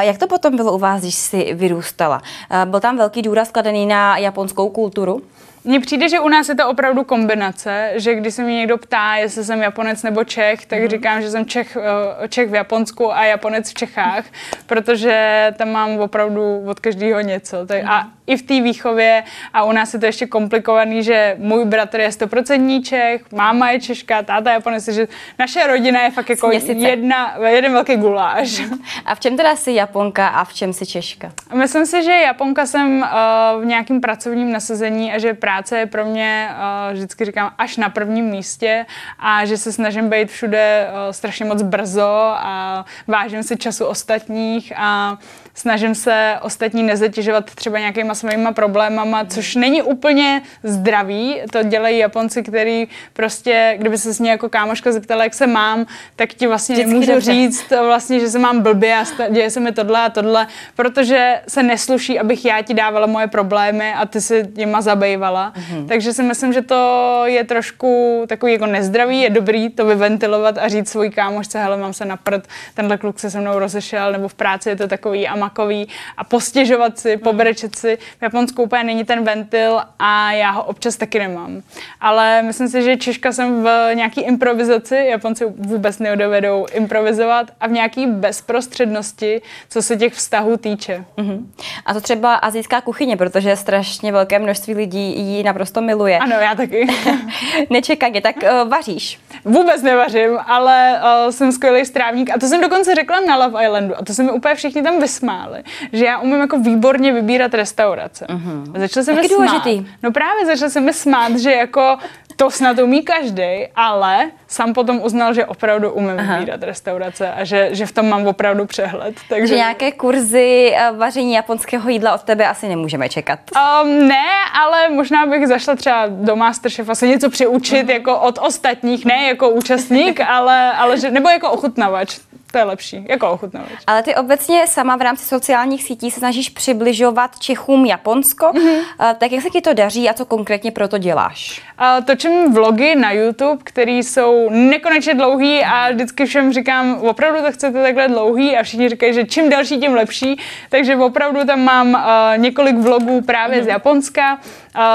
Jak 0.00 0.18
to 0.18 0.26
potom 0.26 0.56
bylo 0.56 0.72
u 0.72 0.78
vás, 0.78 1.00
když 1.00 1.14
jsi 1.14 1.54
vyrůstala? 1.54 2.22
Byl 2.64 2.80
tam 2.80 2.96
velký 2.96 3.22
důraz 3.22 3.50
kladený 3.50 3.86
na 3.86 4.16
japonskou 4.16 4.68
kulturu? 4.68 5.22
Mně 5.64 5.80
přijde, 5.80 6.08
že 6.08 6.20
u 6.20 6.28
nás 6.28 6.48
je 6.48 6.54
to 6.54 6.68
opravdu 6.68 7.04
kombinace, 7.04 7.92
že 7.94 8.14
když 8.14 8.34
se 8.34 8.42
mi 8.42 8.54
někdo 8.54 8.78
ptá, 8.78 9.16
jestli 9.16 9.44
jsem 9.44 9.62
Japonec 9.62 10.02
nebo 10.02 10.24
Čech, 10.24 10.66
tak 10.66 10.82
mm. 10.82 10.88
říkám, 10.88 11.22
že 11.22 11.30
jsem 11.30 11.46
Čech, 11.46 11.76
eh, 11.76 12.28
Čech 12.28 12.50
v 12.50 12.54
Japonsku 12.54 13.12
a 13.12 13.24
Japonec 13.24 13.70
v 13.70 13.74
Čechách, 13.74 14.24
protože 14.66 15.46
tam 15.56 15.70
mám 15.70 15.98
opravdu 15.98 16.64
od 16.66 16.80
každého 16.80 17.20
něco. 17.20 17.66
Tak, 17.66 17.82
a 17.84 18.00
mhm 18.02 18.22
i 18.26 18.36
v 18.36 18.42
té 18.42 18.60
výchově 18.60 19.24
a 19.52 19.64
u 19.64 19.72
nás 19.72 19.94
je 19.94 20.00
to 20.00 20.06
ještě 20.06 20.26
komplikovaný, 20.26 21.02
že 21.02 21.36
můj 21.38 21.64
bratr 21.64 22.00
je 22.00 22.12
stoprocentní 22.12 22.82
Čech, 22.82 23.32
máma 23.32 23.70
je 23.70 23.80
Češka, 23.80 24.22
táta 24.22 24.52
Japonec, 24.52 24.88
že 24.88 25.08
naše 25.38 25.66
rodina 25.66 26.02
je 26.02 26.10
fakt 26.10 26.30
jako 26.30 26.50
jedna, 26.66 27.34
jeden 27.46 27.72
velký 27.72 27.96
guláš. 27.96 28.62
A 29.04 29.14
v 29.14 29.20
čem 29.20 29.36
teda 29.36 29.56
jsi 29.56 29.72
Japonka 29.72 30.28
a 30.28 30.44
v 30.44 30.54
čem 30.54 30.72
jsi 30.72 30.86
Češka? 30.86 31.32
Myslím 31.54 31.86
si, 31.86 32.02
že 32.02 32.10
Japonka 32.10 32.66
jsem 32.66 32.98
uh, 32.98 33.62
v 33.62 33.64
nějakém 33.64 34.00
pracovním 34.00 34.52
nasazení 34.52 35.12
a 35.12 35.18
že 35.18 35.34
práce 35.52 35.78
je 35.78 35.86
pro 35.86 36.04
mě, 36.04 36.48
uh, 36.50 36.92
vždycky 36.94 37.24
říkám, 37.24 37.50
až 37.58 37.76
na 37.76 37.88
prvním 37.88 38.24
místě 38.24 38.86
a 39.18 39.44
že 39.44 39.56
se 39.56 39.72
snažím 39.72 40.10
být 40.10 40.30
všude 40.30 40.88
uh, 40.88 41.12
strašně 41.12 41.44
moc 41.44 41.62
brzo 41.62 42.34
a 42.36 42.84
vážím 43.06 43.42
si 43.42 43.56
času 43.56 43.84
ostatních 43.84 44.72
a 44.76 45.18
snažím 45.54 45.94
se 45.94 46.38
ostatní 46.42 46.82
nezatěžovat 46.82 47.54
třeba 47.54 47.78
nějakýma 47.78 48.14
svýma 48.14 48.52
problémama, 48.52 49.24
což 49.24 49.54
není 49.54 49.82
úplně 49.82 50.42
zdravý. 50.62 51.40
To 51.52 51.62
dělají 51.62 51.98
Japonci, 51.98 52.42
který 52.42 52.88
prostě, 53.12 53.74
kdyby 53.78 53.98
se 53.98 54.14
s 54.14 54.18
ní 54.18 54.28
jako 54.28 54.48
kámoška 54.48 54.92
zeptala, 54.92 55.24
jak 55.24 55.34
se 55.34 55.46
mám, 55.46 55.86
tak 56.16 56.28
ti 56.28 56.46
vlastně 56.46 56.74
Vždycky 56.74 56.90
nemůžu 56.90 57.12
dobře. 57.12 57.32
říct 57.32 57.70
vlastně, 57.70 58.20
že 58.20 58.28
se 58.28 58.38
mám 58.38 58.62
blbě 58.62 58.96
a 58.96 59.28
děje 59.28 59.50
se 59.50 59.60
mi 59.60 59.72
tohle 59.72 60.00
a 60.00 60.10
tohle, 60.10 60.46
protože 60.76 61.40
se 61.48 61.62
nesluší, 61.62 62.18
abych 62.18 62.44
já 62.44 62.62
ti 62.62 62.74
dávala 62.74 63.06
moje 63.06 63.26
problémy 63.26 63.94
a 63.94 64.06
ty 64.06 64.20
si 64.20 64.48
jima 64.56 64.80
zabývala. 64.80 65.41
Mm-hmm. 65.50 65.88
Takže 65.88 66.12
si 66.12 66.22
myslím, 66.22 66.52
že 66.52 66.62
to 66.62 67.22
je 67.26 67.44
trošku 67.44 68.22
takový 68.28 68.52
jako 68.52 68.66
nezdravý, 68.66 69.20
je 69.20 69.30
dobrý 69.30 69.70
to 69.70 69.86
vyventilovat 69.86 70.58
a 70.58 70.68
říct 70.68 70.88
svojí 70.88 71.10
kámošce, 71.10 71.58
hele, 71.58 71.76
mám 71.76 71.92
se 71.92 72.04
naprt, 72.04 72.48
tenhle 72.74 72.98
kluk 72.98 73.18
se 73.18 73.30
se 73.30 73.40
mnou 73.40 73.58
rozešel, 73.58 74.12
nebo 74.12 74.28
v 74.28 74.34
práci 74.34 74.68
je 74.68 74.76
to 74.76 74.88
takový 74.88 75.28
a 75.28 75.36
makový 75.36 75.88
a 76.16 76.24
postěžovat 76.24 76.98
si, 76.98 77.16
pobrečet 77.16 77.76
si. 77.76 77.98
V 78.18 78.22
Japonsku 78.22 78.62
úplně 78.62 78.84
není 78.84 79.04
ten 79.04 79.24
ventil 79.24 79.80
a 79.98 80.32
já 80.32 80.50
ho 80.50 80.64
občas 80.64 80.96
taky 80.96 81.18
nemám. 81.18 81.62
Ale 82.00 82.42
myslím 82.42 82.68
si, 82.68 82.82
že 82.82 82.96
Češka 82.96 83.32
jsem 83.32 83.62
v 83.62 83.90
nějaký 83.94 84.20
improvizaci, 84.20 84.96
Japonci 84.96 85.44
vůbec 85.56 85.98
neodovedou 85.98 86.66
improvizovat 86.72 87.50
a 87.60 87.66
v 87.66 87.70
nějaký 87.70 88.06
bezprostřednosti, 88.06 89.42
co 89.68 89.82
se 89.82 89.96
těch 89.96 90.14
vztahů 90.14 90.56
týče. 90.56 91.04
Uh-huh. 91.16 91.46
A 91.86 91.94
to 91.94 92.00
třeba 92.00 92.34
azijská 92.34 92.80
kuchyně, 92.80 93.16
protože 93.16 93.56
strašně 93.56 94.12
velké 94.12 94.38
množství 94.38 94.74
lidí 94.74 95.12
ji 95.36 95.42
naprosto 95.42 95.80
miluje. 95.80 96.18
Ano, 96.18 96.36
já 96.36 96.54
taky. 96.54 96.86
Nečekaně, 97.70 98.20
tak 98.20 98.36
uh, 98.42 98.68
vaříš? 98.68 99.20
Vůbec 99.44 99.82
nevařím, 99.82 100.38
ale 100.46 101.00
uh, 101.24 101.30
jsem 101.30 101.52
skvělý 101.52 101.84
strávník 101.84 102.30
a 102.30 102.38
to 102.38 102.46
jsem 102.46 102.60
dokonce 102.60 102.94
řekla 102.94 103.20
na 103.20 103.36
Love 103.36 103.64
Islandu 103.64 103.94
a 103.98 104.04
to 104.04 104.14
se 104.14 104.22
mi 104.22 104.32
úplně 104.32 104.54
všichni 104.54 104.82
tam 104.82 105.00
vysmáli, 105.00 105.62
že 105.92 106.04
já 106.04 106.18
umím 106.18 106.40
jako 106.40 106.58
výborně 106.58 107.12
vybírat 107.12 107.54
restaurace. 107.54 108.26
Uh-huh. 108.26 108.78
Začal 108.78 109.02
jsem 109.02 109.16
mi 109.16 109.28
smát. 109.28 109.36
důležitý. 109.36 109.86
No 110.02 110.12
právě 110.12 110.46
začal 110.46 110.70
jsem 110.70 110.84
mi 110.84 110.92
smát, 110.92 111.36
že 111.36 111.52
jako 111.52 111.96
to 112.42 112.50
snad 112.50 112.78
umí 112.78 113.02
každý, 113.02 113.70
ale 113.76 114.30
sám 114.48 114.74
potom 114.74 115.00
uznal, 115.02 115.34
že 115.34 115.46
opravdu 115.46 115.90
umím 115.92 116.18
Aha. 116.18 116.38
vybírat 116.38 116.62
restaurace 116.62 117.32
a 117.32 117.44
že, 117.44 117.68
že 117.72 117.86
v 117.86 117.92
tom 117.92 118.08
mám 118.08 118.26
opravdu 118.26 118.66
přehled. 118.66 119.14
Takže 119.28 119.46
že 119.46 119.54
nějaké 119.54 119.92
kurzy 119.92 120.72
eh, 120.74 120.90
vaření 120.96 121.32
japonského 121.32 121.90
jídla 121.90 122.14
od 122.14 122.22
tebe 122.22 122.48
asi 122.48 122.68
nemůžeme 122.68 123.08
čekat. 123.08 123.38
Um, 123.82 124.08
ne, 124.08 124.24
ale 124.62 124.88
možná 124.88 125.26
bych 125.26 125.46
zašla 125.46 125.76
třeba 125.76 126.06
do 126.08 126.36
Masterchefa 126.36 126.94
se 126.94 127.06
něco 127.06 127.30
přiučit 127.30 127.86
uh-huh. 127.86 127.92
jako 127.92 128.18
od 128.18 128.38
ostatních, 128.42 129.04
ne 129.04 129.22
jako 129.28 129.48
účastník, 129.48 130.20
ale, 130.26 130.72
ale 130.72 130.98
že, 130.98 131.10
nebo 131.10 131.28
jako 131.28 131.50
ochutnavač. 131.50 132.18
To 132.52 132.58
je 132.58 132.64
lepší, 132.64 133.06
jako 133.08 133.30
ochutnavač. 133.30 133.70
Ale 133.86 134.02
ty 134.02 134.14
obecně 134.14 134.66
sama 134.66 134.96
v 134.96 135.02
rámci 135.02 135.24
sociálních 135.24 135.82
sítí 135.82 136.10
se 136.10 136.18
snažíš 136.18 136.50
přibližovat 136.50 137.38
Čechům 137.38 137.86
Japonsko. 137.86 138.46
Mm-hmm. 138.46 138.80
Tak 139.18 139.32
jak 139.32 139.42
se 139.42 139.50
ti 139.50 139.60
to 139.60 139.74
daří 139.74 140.08
a 140.08 140.14
co 140.14 140.24
konkrétně 140.24 140.70
pro 140.70 140.88
to 140.88 140.98
děláš? 140.98 141.62
Točím 142.04 142.54
vlogy 142.54 142.94
na 142.94 143.12
YouTube, 143.12 143.62
které 143.64 143.92
jsou 143.92 144.50
nekonečně 144.50 145.14
dlouhý 145.14 145.64
a 145.64 145.90
vždycky 145.90 146.26
všem 146.26 146.52
říkám, 146.52 146.98
opravdu 146.98 147.42
to 147.42 147.52
chcete 147.52 147.82
takhle 147.82 148.08
dlouhý 148.08 148.56
a 148.56 148.62
všichni 148.62 148.88
říkají, 148.88 149.14
že 149.14 149.24
čím 149.24 149.50
delší, 149.50 149.80
tím 149.80 149.94
lepší. 149.94 150.40
Takže 150.68 150.96
opravdu 150.96 151.44
tam 151.44 151.60
mám 151.60 151.94
uh, 151.94 152.00
několik 152.42 152.76
vlogů 152.76 153.20
právě 153.20 153.60
mm-hmm. 153.60 153.64
z 153.64 153.68
Japonska. 153.68 154.38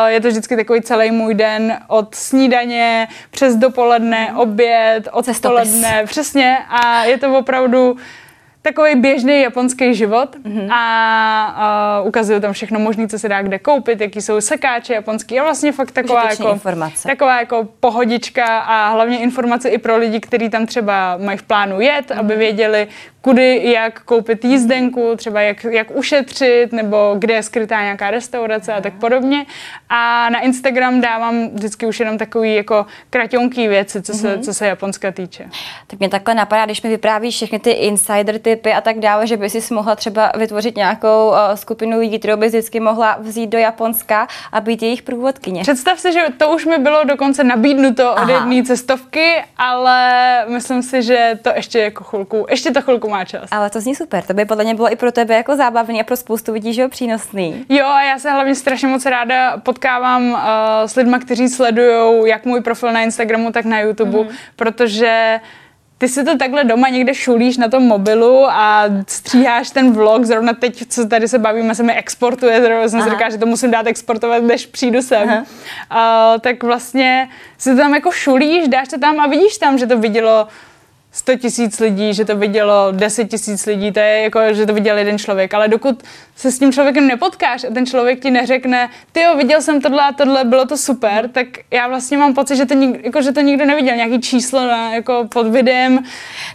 Je 0.07 0.21
to 0.21 0.27
vždycky 0.27 0.55
takový 0.55 0.81
celý 0.81 1.11
můj 1.11 1.33
den 1.33 1.77
od 1.87 2.15
snídaně 2.15 3.07
přes 3.31 3.55
dopoledne, 3.55 4.33
oběd, 4.35 5.07
odpoledne, 5.11 6.03
přesně. 6.05 6.57
A 6.69 7.03
je 7.03 7.17
to 7.17 7.37
opravdu 7.37 7.97
takový 8.61 8.95
běžný 8.95 9.41
japonský 9.41 9.93
život 9.93 10.35
mm-hmm. 10.35 10.73
a 10.73 11.99
uh, 12.01 12.07
ukazuju 12.07 12.39
tam 12.39 12.53
všechno 12.53 12.79
možné, 12.79 13.07
co 13.07 13.19
se 13.19 13.29
dá 13.29 13.41
kde 13.41 13.59
koupit, 13.59 14.01
jaký 14.01 14.21
jsou 14.21 14.41
sekáče 14.41 14.93
japonský 14.93 15.39
a 15.39 15.43
vlastně 15.43 15.71
fakt 15.71 15.91
taková 15.91 16.29
jako, 16.29 16.49
informace. 16.49 17.07
taková 17.07 17.39
jako 17.39 17.67
pohodička 17.79 18.59
a 18.59 18.89
hlavně 18.89 19.19
informace 19.19 19.69
i 19.69 19.77
pro 19.77 19.97
lidi, 19.97 20.19
kteří 20.19 20.49
tam 20.49 20.65
třeba 20.65 21.17
mají 21.17 21.37
v 21.37 21.43
plánu 21.43 21.81
jet, 21.81 22.09
mm-hmm. 22.09 22.19
aby 22.19 22.35
věděli, 22.35 22.87
kudy, 23.27 23.71
jak 23.71 24.03
koupit 24.03 24.45
jízdenku, 24.45 25.13
třeba 25.15 25.41
jak, 25.41 25.63
jak 25.63 25.91
ušetřit, 25.91 26.71
nebo 26.71 27.15
kde 27.19 27.33
je 27.33 27.43
skrytá 27.43 27.81
nějaká 27.81 28.11
restaurace 28.11 28.73
a 28.73 28.81
tak 28.81 28.93
podobně. 28.93 29.45
A 29.89 30.29
na 30.29 30.39
Instagram 30.39 31.01
dávám 31.01 31.49
vždycky 31.49 31.85
už 31.85 31.99
jenom 31.99 32.17
takový 32.17 32.55
jako 32.55 32.85
kratonký 33.09 33.67
věci, 33.67 34.01
co 34.01 34.13
se, 34.13 34.35
mm-hmm. 34.35 34.41
co 34.41 34.53
se 34.53 34.67
Japonska 34.67 35.11
týče. 35.11 35.49
Tak 35.87 35.99
mě 35.99 36.09
takhle 36.09 36.35
napadá, 36.35 36.65
když 36.65 36.81
mi 36.81 36.89
vyprávíš 36.89 37.35
všechny 37.35 37.59
ty 37.59 37.71
insider 37.71 38.39
typy 38.39 38.73
a 38.73 38.81
tak 38.81 38.99
dále, 38.99 39.27
že 39.27 39.37
by 39.37 39.49
si 39.49 39.73
mohla 39.73 39.95
třeba 39.95 40.31
vytvořit 40.37 40.75
nějakou 40.75 41.27
uh, 41.29 41.35
skupinu 41.55 41.99
lidí, 41.99 42.19
kterou 42.19 42.37
bys 42.37 42.51
vždycky 42.51 42.79
mohla 42.79 43.17
vzít 43.19 43.47
do 43.47 43.57
Japonska 43.57 44.27
a 44.51 44.61
být 44.61 44.81
jejich 44.81 45.01
průvodkyně. 45.01 45.61
Představ 45.61 45.99
si, 45.99 46.13
že 46.13 46.25
to 46.37 46.49
už 46.49 46.65
mi 46.65 46.77
bylo 46.77 47.03
dokonce 47.03 47.43
nabídnuto 47.43 48.15
od 48.23 48.29
jedné 48.29 48.63
cestovky, 48.63 49.43
ale 49.57 50.45
myslím 50.47 50.83
si, 50.83 51.01
že 51.01 51.39
to 51.41 51.49
ještě 51.55 51.79
jako 51.79 52.03
chvilku, 52.03 52.45
ještě 52.49 52.71
to 52.71 52.81
chvilku 52.81 53.09
má 53.09 53.16
čas. 53.23 53.49
Ale 53.51 53.69
to 53.69 53.81
zní 53.81 53.95
super, 53.95 54.23
to 54.23 54.33
by 54.33 54.45
podle 54.45 54.63
mě 54.63 54.75
bylo 54.75 54.91
i 54.91 54.95
pro 54.95 55.11
tebe 55.11 55.35
jako 55.35 55.55
zábavný 55.55 56.01
a 56.01 56.03
pro 56.03 56.15
spoustu 56.15 56.53
lidí, 56.53 56.73
že 56.73 56.81
jo, 56.81 56.89
přínosný. 56.89 57.65
Jo, 57.69 57.85
a 57.85 58.03
já 58.03 58.19
se 58.19 58.31
hlavně 58.31 58.55
strašně 58.55 58.87
moc 58.87 59.05
ráda 59.05 59.57
potkávám 59.57 60.31
uh, 60.31 60.39
s 60.85 60.95
lidmi, 60.95 61.17
kteří 61.19 61.49
sledují 61.49 62.29
jak 62.29 62.45
můj 62.45 62.61
profil 62.61 62.91
na 62.91 63.01
Instagramu, 63.01 63.51
tak 63.51 63.65
na 63.65 63.79
YouTube, 63.79 64.23
mm. 64.23 64.27
protože 64.55 65.39
ty 65.97 66.09
si 66.09 66.23
to 66.23 66.37
takhle 66.37 66.63
doma 66.63 66.89
někde 66.89 67.13
šulíš 67.13 67.57
na 67.57 67.67
tom 67.67 67.83
mobilu 67.83 68.45
a 68.49 68.85
stříháš 69.07 69.69
ten 69.69 69.91
vlog, 69.91 70.25
zrovna 70.25 70.53
teď, 70.53 70.83
co 70.89 71.07
tady 71.07 71.27
se 71.27 71.39
bavíme, 71.39 71.75
se 71.75 71.83
mi 71.83 71.93
exportuje, 71.93 72.61
zrovna 72.61 72.87
jsem 72.87 73.01
si 73.01 73.09
říkala, 73.09 73.29
že 73.29 73.37
to 73.37 73.45
musím 73.45 73.71
dát 73.71 73.87
exportovat, 73.87 74.43
než 74.43 74.65
přijdu 74.65 75.01
sem. 75.01 75.29
Uh, 75.29 75.45
tak 76.41 76.63
vlastně 76.63 77.29
si 77.57 77.71
to 77.71 77.77
tam 77.77 77.93
jako 77.93 78.11
šulíš, 78.11 78.67
dáš 78.67 78.87
to 78.87 78.99
tam 78.99 79.19
a 79.19 79.27
vidíš 79.27 79.57
tam, 79.57 79.77
že 79.77 79.87
to 79.87 79.97
vidělo 79.97 80.47
100 81.11 81.35
tisíc 81.35 81.79
lidí, 81.79 82.13
že 82.13 82.25
to 82.25 82.37
vidělo 82.37 82.91
10 82.91 83.25
tisíc 83.25 83.65
lidí, 83.65 83.91
to 83.91 83.99
je 83.99 84.21
jako, 84.21 84.39
že 84.53 84.65
to 84.65 84.73
viděl 84.73 84.97
jeden 84.97 85.17
člověk, 85.17 85.53
ale 85.53 85.67
dokud 85.67 86.03
se 86.35 86.51
s 86.51 86.59
tím 86.59 86.71
člověkem 86.71 87.07
nepotkáš 87.07 87.63
a 87.63 87.73
ten 87.73 87.85
člověk 87.85 88.19
ti 88.19 88.31
neřekne, 88.31 88.89
ty 89.11 89.21
jo, 89.21 89.37
viděl 89.37 89.61
jsem 89.61 89.81
tohle 89.81 90.03
a 90.03 90.11
tohle, 90.11 90.43
bylo 90.43 90.65
to 90.65 90.77
super, 90.77 91.29
tak 91.29 91.47
já 91.71 91.87
vlastně 91.87 92.17
mám 92.17 92.33
pocit, 92.33 92.55
že 92.55 92.65
to, 92.65 92.73
nik, 92.73 93.05
jako, 93.05 93.21
že 93.21 93.31
to 93.31 93.41
nikdo 93.41 93.65
neviděl, 93.65 93.95
nějaký 93.95 94.21
číslo 94.21 94.67
na, 94.67 94.93
jako 94.93 95.27
pod 95.33 95.47
videem. 95.47 96.03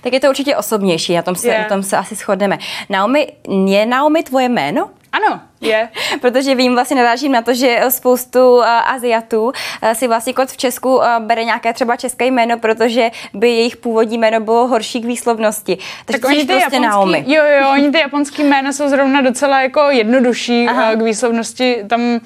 Tak 0.03 0.13
je 0.13 0.21
to 0.21 0.29
určitě 0.29 0.57
osobnější, 0.57 1.15
na 1.15 1.23
tom 1.23 1.35
se, 1.35 1.49
yeah. 1.49 1.63
na 1.63 1.69
tom 1.69 1.83
se 1.83 1.97
asi 1.97 2.15
shodneme. 2.15 2.59
Naomi, 2.91 3.33
je 3.67 3.87
Naomi 3.87 4.23
tvoje 4.23 4.49
jméno? 4.49 4.91
Ano, 5.13 5.41
je. 5.61 5.89
Protože 6.21 6.55
vím, 6.55 6.75
vlastně 6.75 6.97
narážím 6.97 7.33
na 7.33 7.43
to, 7.43 7.55
že 7.55 7.81
spoustu 7.89 8.57
uh, 8.57 8.65
Aziatů 8.67 9.45
uh, 9.45 9.53
si 9.93 10.09
vlastně 10.09 10.33
kot 10.33 10.49
v 10.49 10.57
Česku 10.57 10.97
uh, 10.97 11.05
bere 11.19 11.45
nějaké 11.45 11.73
třeba 11.73 11.97
české 11.97 12.27
jméno, 12.27 12.59
protože 12.59 13.11
by 13.35 13.49
jejich 13.49 13.77
původní 13.77 14.19
jméno 14.19 14.41
bylo 14.41 14.67
horší 14.67 15.01
k 15.01 15.05
výslovnosti. 15.05 15.79
Takže 16.05 16.21
tak 16.21 16.31
oni 16.31 16.41
ty 16.41 16.47
prostě 16.47 16.63
japonský, 16.63 16.83
Naomi. 16.83 17.25
Jo, 17.27 17.45
jo, 17.45 17.71
oni 17.73 17.91
ty 17.91 17.99
japonský 17.99 18.45
jména 18.45 18.73
jsou 18.73 18.89
zrovna 18.89 19.21
docela 19.21 19.63
jako 19.63 19.81
jednodušší 19.81 20.69
Aha. 20.69 20.95
k 20.95 21.03
výslovnosti. 21.03 21.85
Tam 21.89 22.21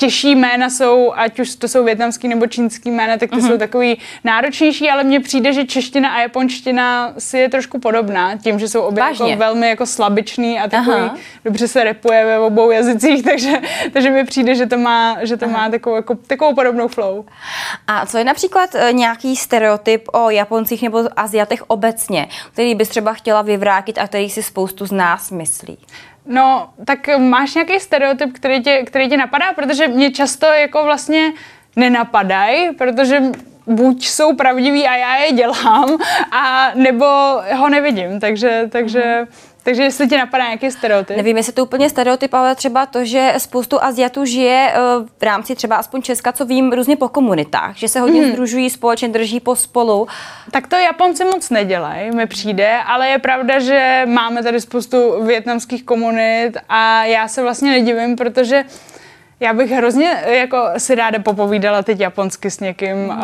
těžší 0.00 0.34
jména 0.34 0.70
jsou, 0.70 1.12
ať 1.14 1.40
už 1.40 1.54
to 1.54 1.68
jsou 1.68 1.84
větnamský 1.84 2.28
nebo 2.28 2.46
čínský 2.46 2.90
jména, 2.90 3.16
tak 3.16 3.30
ty 3.30 3.36
uh-huh. 3.36 3.48
jsou 3.48 3.58
takový 3.58 3.98
náročnější, 4.24 4.90
ale 4.90 5.04
mně 5.04 5.20
přijde, 5.20 5.52
že 5.52 5.64
čeština 5.64 6.10
a 6.10 6.20
japonština 6.20 7.14
si 7.18 7.38
je 7.38 7.48
trošku 7.48 7.78
podobná, 7.78 8.36
tím, 8.36 8.58
že 8.58 8.68
jsou 8.68 8.80
obě 8.80 9.04
jako 9.04 9.36
velmi 9.36 9.68
jako 9.68 9.86
slabičný 9.86 10.58
a 10.60 10.68
takový, 10.68 10.96
uh-huh. 10.96 11.16
dobře 11.44 11.68
se 11.68 11.84
repuje 11.84 12.24
ve 12.24 12.38
obou 12.38 12.70
jazycích, 12.70 13.22
takže, 13.30 13.52
takže 13.92 14.10
mi 14.10 14.24
přijde, 14.24 14.54
že 14.54 14.66
to 14.66 14.78
má, 14.78 15.16
že 15.22 15.36
to 15.36 15.46
uh-huh. 15.46 15.52
má 15.52 15.68
takovou, 15.68 15.96
jako, 15.96 16.14
takovou 16.14 16.54
podobnou 16.54 16.88
flow. 16.88 17.24
A 17.86 18.06
co 18.06 18.18
je 18.18 18.24
například 18.24 18.74
eh, 18.74 18.92
nějaký 18.92 19.36
stereotyp 19.36 20.08
o 20.12 20.30
Japoncích 20.30 20.82
nebo 20.82 21.04
Aziatech 21.16 21.62
obecně, 21.66 22.28
který 22.52 22.74
bys 22.74 22.88
třeba 22.88 23.12
chtěla 23.12 23.42
vyvrátit 23.42 23.98
a 23.98 24.06
který 24.06 24.30
si 24.30 24.42
spoustu 24.42 24.86
z 24.86 24.92
nás 24.92 25.30
myslí? 25.30 25.78
No, 26.30 26.70
tak 26.84 27.18
máš 27.18 27.54
nějaký 27.54 27.80
stereotyp, 27.80 28.32
který 28.32 28.62
tě, 28.62 28.82
který 28.86 29.08
tě 29.08 29.16
napadá? 29.16 29.52
Protože 29.52 29.88
mě 29.88 30.10
často 30.10 30.46
jako 30.46 30.84
vlastně 30.84 31.32
nenapadají, 31.76 32.74
protože 32.74 33.22
buď 33.66 34.06
jsou 34.06 34.36
pravdiví 34.36 34.86
a 34.86 34.96
já 34.96 35.16
je 35.16 35.32
dělám, 35.32 35.98
a 36.32 36.70
nebo 36.74 37.06
ho 37.56 37.68
nevidím, 37.68 38.20
takže, 38.20 38.68
takže 38.72 39.26
takže 39.62 39.82
jestli 39.82 40.08
ti 40.08 40.16
napadá 40.16 40.44
nějaký 40.44 40.70
stereotyp? 40.70 41.16
Nevím, 41.16 41.36
jestli 41.36 41.52
to 41.52 41.62
úplně 41.62 41.90
stereotyp, 41.90 42.34
ale 42.34 42.54
třeba 42.54 42.86
to, 42.86 43.04
že 43.04 43.34
spoustu 43.38 43.84
Aziatů 43.84 44.24
žije 44.24 44.72
eh, 44.74 44.78
v 45.18 45.22
rámci 45.22 45.54
třeba 45.54 45.76
aspoň 45.76 46.02
Česka, 46.02 46.32
co 46.32 46.44
vím, 46.44 46.72
různě 46.72 46.96
po 46.96 47.08
komunitách, 47.08 47.76
že 47.76 47.88
se 47.88 48.00
hodně 48.00 48.22
hmm. 48.22 48.32
združují 48.32 48.70
společně, 48.70 49.08
drží 49.08 49.40
pospolu. 49.40 50.08
Tak 50.50 50.66
to 50.66 50.76
Japonci 50.76 51.24
moc 51.24 51.50
nedělají, 51.50 52.10
mi 52.10 52.26
přijde, 52.26 52.78
ale 52.86 53.08
je 53.08 53.18
pravda, 53.18 53.58
že 53.58 54.02
máme 54.06 54.42
tady 54.42 54.60
spoustu 54.60 55.24
větnamských 55.24 55.84
komunit 55.84 56.56
a 56.68 57.04
já 57.04 57.28
se 57.28 57.42
vlastně 57.42 57.70
nedivím, 57.70 58.16
protože 58.16 58.64
já 59.40 59.52
bych 59.52 59.70
hrozně 59.70 60.22
jako 60.26 60.68
si 60.78 60.94
ráda 60.94 61.18
popovídala 61.18 61.82
teď 61.82 62.00
japonsky 62.00 62.50
s 62.50 62.60
někým 62.60 62.96
mm. 62.96 63.08
uh, 63.08 63.16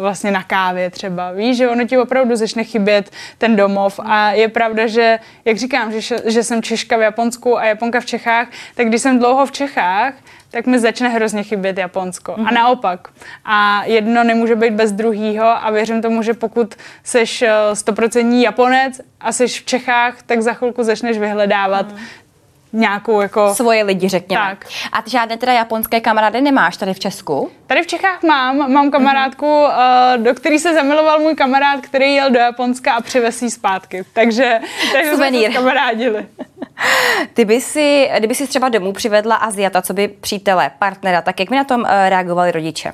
vlastně 0.00 0.30
na 0.30 0.42
kávě 0.42 0.90
třeba. 0.90 1.32
Víš, 1.32 1.56
že 1.56 1.68
ono 1.68 1.86
ti 1.86 1.98
opravdu 1.98 2.36
začne 2.36 2.64
chybět 2.64 3.10
ten 3.38 3.56
domov 3.56 4.00
a 4.02 4.30
je 4.30 4.48
pravda, 4.48 4.86
že 4.86 5.18
jak 5.44 5.56
říkám, 5.56 5.92
že, 5.92 6.16
že 6.24 6.42
jsem 6.42 6.62
Češka 6.62 6.96
v 6.96 7.00
Japonsku 7.00 7.58
a 7.58 7.64
Japonka 7.64 8.00
v 8.00 8.06
Čechách, 8.06 8.48
tak 8.74 8.88
když 8.88 9.02
jsem 9.02 9.18
dlouho 9.18 9.46
v 9.46 9.52
Čechách, 9.52 10.14
tak 10.50 10.66
mi 10.66 10.78
začne 10.78 11.08
hrozně 11.08 11.42
chybět 11.42 11.78
Japonsko. 11.78 12.34
Mm. 12.38 12.46
A 12.46 12.50
mhm. 12.50 12.54
naopak. 12.54 13.08
A 13.44 13.84
jedno 13.84 14.24
nemůže 14.24 14.56
být 14.56 14.72
bez 14.72 14.92
druhého 14.92 15.44
a 15.46 15.70
věřím 15.70 16.02
tomu, 16.02 16.22
že 16.22 16.34
pokud 16.34 16.74
seš 17.04 17.42
eh, 17.42 17.52
stoprocentní 17.74 18.42
Japonec 18.42 19.00
a 19.20 19.32
seš 19.32 19.60
v 19.60 19.64
Čechách, 19.64 20.22
tak 20.22 20.42
za 20.42 20.52
chvilku 20.52 20.82
začneš 20.82 21.18
vyhledávat 21.18 21.92
mm 21.92 21.98
nějakou 22.72 23.20
jako... 23.20 23.54
Svoje 23.54 23.84
lidi, 23.84 24.08
řekněme. 24.08 24.42
Tak. 24.48 24.66
A 24.92 25.02
ty 25.02 25.10
žádné 25.10 25.36
teda 25.36 25.52
japonské 25.52 26.00
kamarády 26.00 26.40
nemáš 26.40 26.76
tady 26.76 26.94
v 26.94 26.98
Česku? 26.98 27.50
Tady 27.66 27.82
v 27.82 27.86
Čechách 27.86 28.22
mám. 28.22 28.72
Mám 28.72 28.90
kamarádku, 28.90 29.46
mm-hmm. 29.46 30.16
uh, 30.16 30.24
do 30.24 30.34
který 30.34 30.58
se 30.58 30.74
zamiloval 30.74 31.18
můj 31.18 31.34
kamarád, 31.34 31.80
který 31.80 32.14
jel 32.14 32.30
do 32.30 32.38
Japonska 32.38 32.92
a 32.92 33.00
přivez 33.00 33.42
jí 33.42 33.50
zpátky. 33.50 34.04
Takže, 34.12 34.60
takže 34.92 35.16
jsme 35.16 35.32
se 35.32 35.48
kamarádili. 35.48 36.26
Ty 37.34 37.44
by 37.44 37.60
si, 37.60 38.10
kdyby 38.18 38.34
si 38.34 38.46
třeba 38.46 38.68
domů 38.68 38.92
přivedla 38.92 39.36
Aziata, 39.36 39.82
co 39.82 39.94
by 39.94 40.08
přítele, 40.08 40.70
partnera, 40.78 41.22
tak 41.22 41.40
jak 41.40 41.50
by 41.50 41.56
na 41.56 41.64
tom 41.64 41.80
uh, 41.80 41.88
reagovali 42.08 42.52
rodiče? 42.52 42.92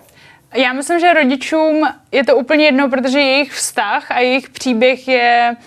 Já 0.54 0.72
myslím, 0.72 1.00
že 1.00 1.14
rodičům 1.14 1.88
je 2.12 2.24
to 2.24 2.36
úplně 2.36 2.64
jedno, 2.64 2.88
protože 2.88 3.20
jejich 3.20 3.52
vztah 3.52 4.10
a 4.10 4.20
jejich 4.20 4.50
příběh 4.50 5.08
je 5.08 5.56
uh, 5.58 5.64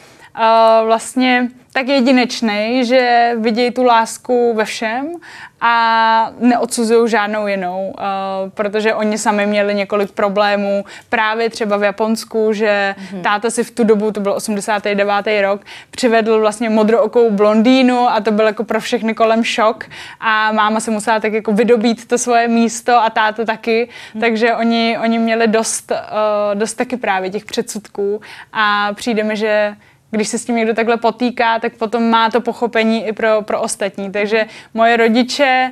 vlastně 0.86 1.50
tak 1.78 1.88
jedinečný, 1.88 2.86
že 2.86 3.32
vidějí 3.38 3.72
tu 3.72 3.84
lásku 3.84 4.54
ve 4.54 4.66
všem 4.66 5.14
a 5.62 6.32
neodsuzují 6.40 7.10
žádnou 7.10 7.48
jinou, 7.48 7.94
uh, 7.98 8.50
protože 8.50 8.94
oni 8.94 9.18
sami 9.18 9.46
měli 9.46 9.76
několik 9.76 10.12
problémů, 10.12 10.86
právě 11.10 11.50
třeba 11.50 11.78
v 11.78 11.84
Japonsku, 11.84 12.54
že 12.54 12.96
mm-hmm. 12.98 13.22
táta 13.22 13.50
si 13.50 13.64
v 13.64 13.72
tu 13.72 13.84
dobu, 13.84 14.12
to 14.12 14.20
byl 14.20 14.34
89. 14.34 15.42
rok, 15.42 15.62
přivedl 15.92 16.40
vlastně 16.40 16.70
modrookou 16.70 17.32
blondýnu 17.32 18.10
a 18.10 18.22
to 18.22 18.32
byl 18.32 18.46
jako 18.46 18.64
pro 18.64 18.80
všechny 18.80 19.14
kolem 19.14 19.44
šok 19.44 19.86
a 20.20 20.52
máma 20.52 20.80
se 20.80 20.92
musela 20.92 21.20
tak 21.20 21.34
jako 21.34 21.52
vydobít 21.52 22.08
to 22.08 22.18
svoje 22.18 22.48
místo 22.48 22.96
a 22.96 23.10
táta 23.10 23.46
taky, 23.46 23.90
mm-hmm. 23.90 24.20
takže 24.20 24.56
oni, 24.56 24.98
oni 25.04 25.20
měli 25.20 25.48
dost, 25.48 25.92
uh, 25.92 26.60
dost 26.60 26.74
taky 26.74 26.98
právě 26.98 27.30
těch 27.30 27.46
předsudků 27.46 28.22
a 28.54 28.94
přijde 28.94 29.24
mi, 29.24 29.36
že 29.36 29.76
když 30.12 30.28
se 30.28 30.38
s 30.38 30.46
tím 30.46 30.56
někdo 30.56 30.74
takhle 30.74 30.98
potýká, 30.98 31.60
tak 31.60 31.74
potom 31.74 32.10
má 32.10 32.30
to 32.30 32.42
pochopení 32.42 33.08
i 33.08 33.14
pro, 33.14 33.42
pro 33.42 33.62
ostatní. 33.62 34.12
Takže 34.12 34.46
moje 34.74 34.98
rodiče 34.98 35.72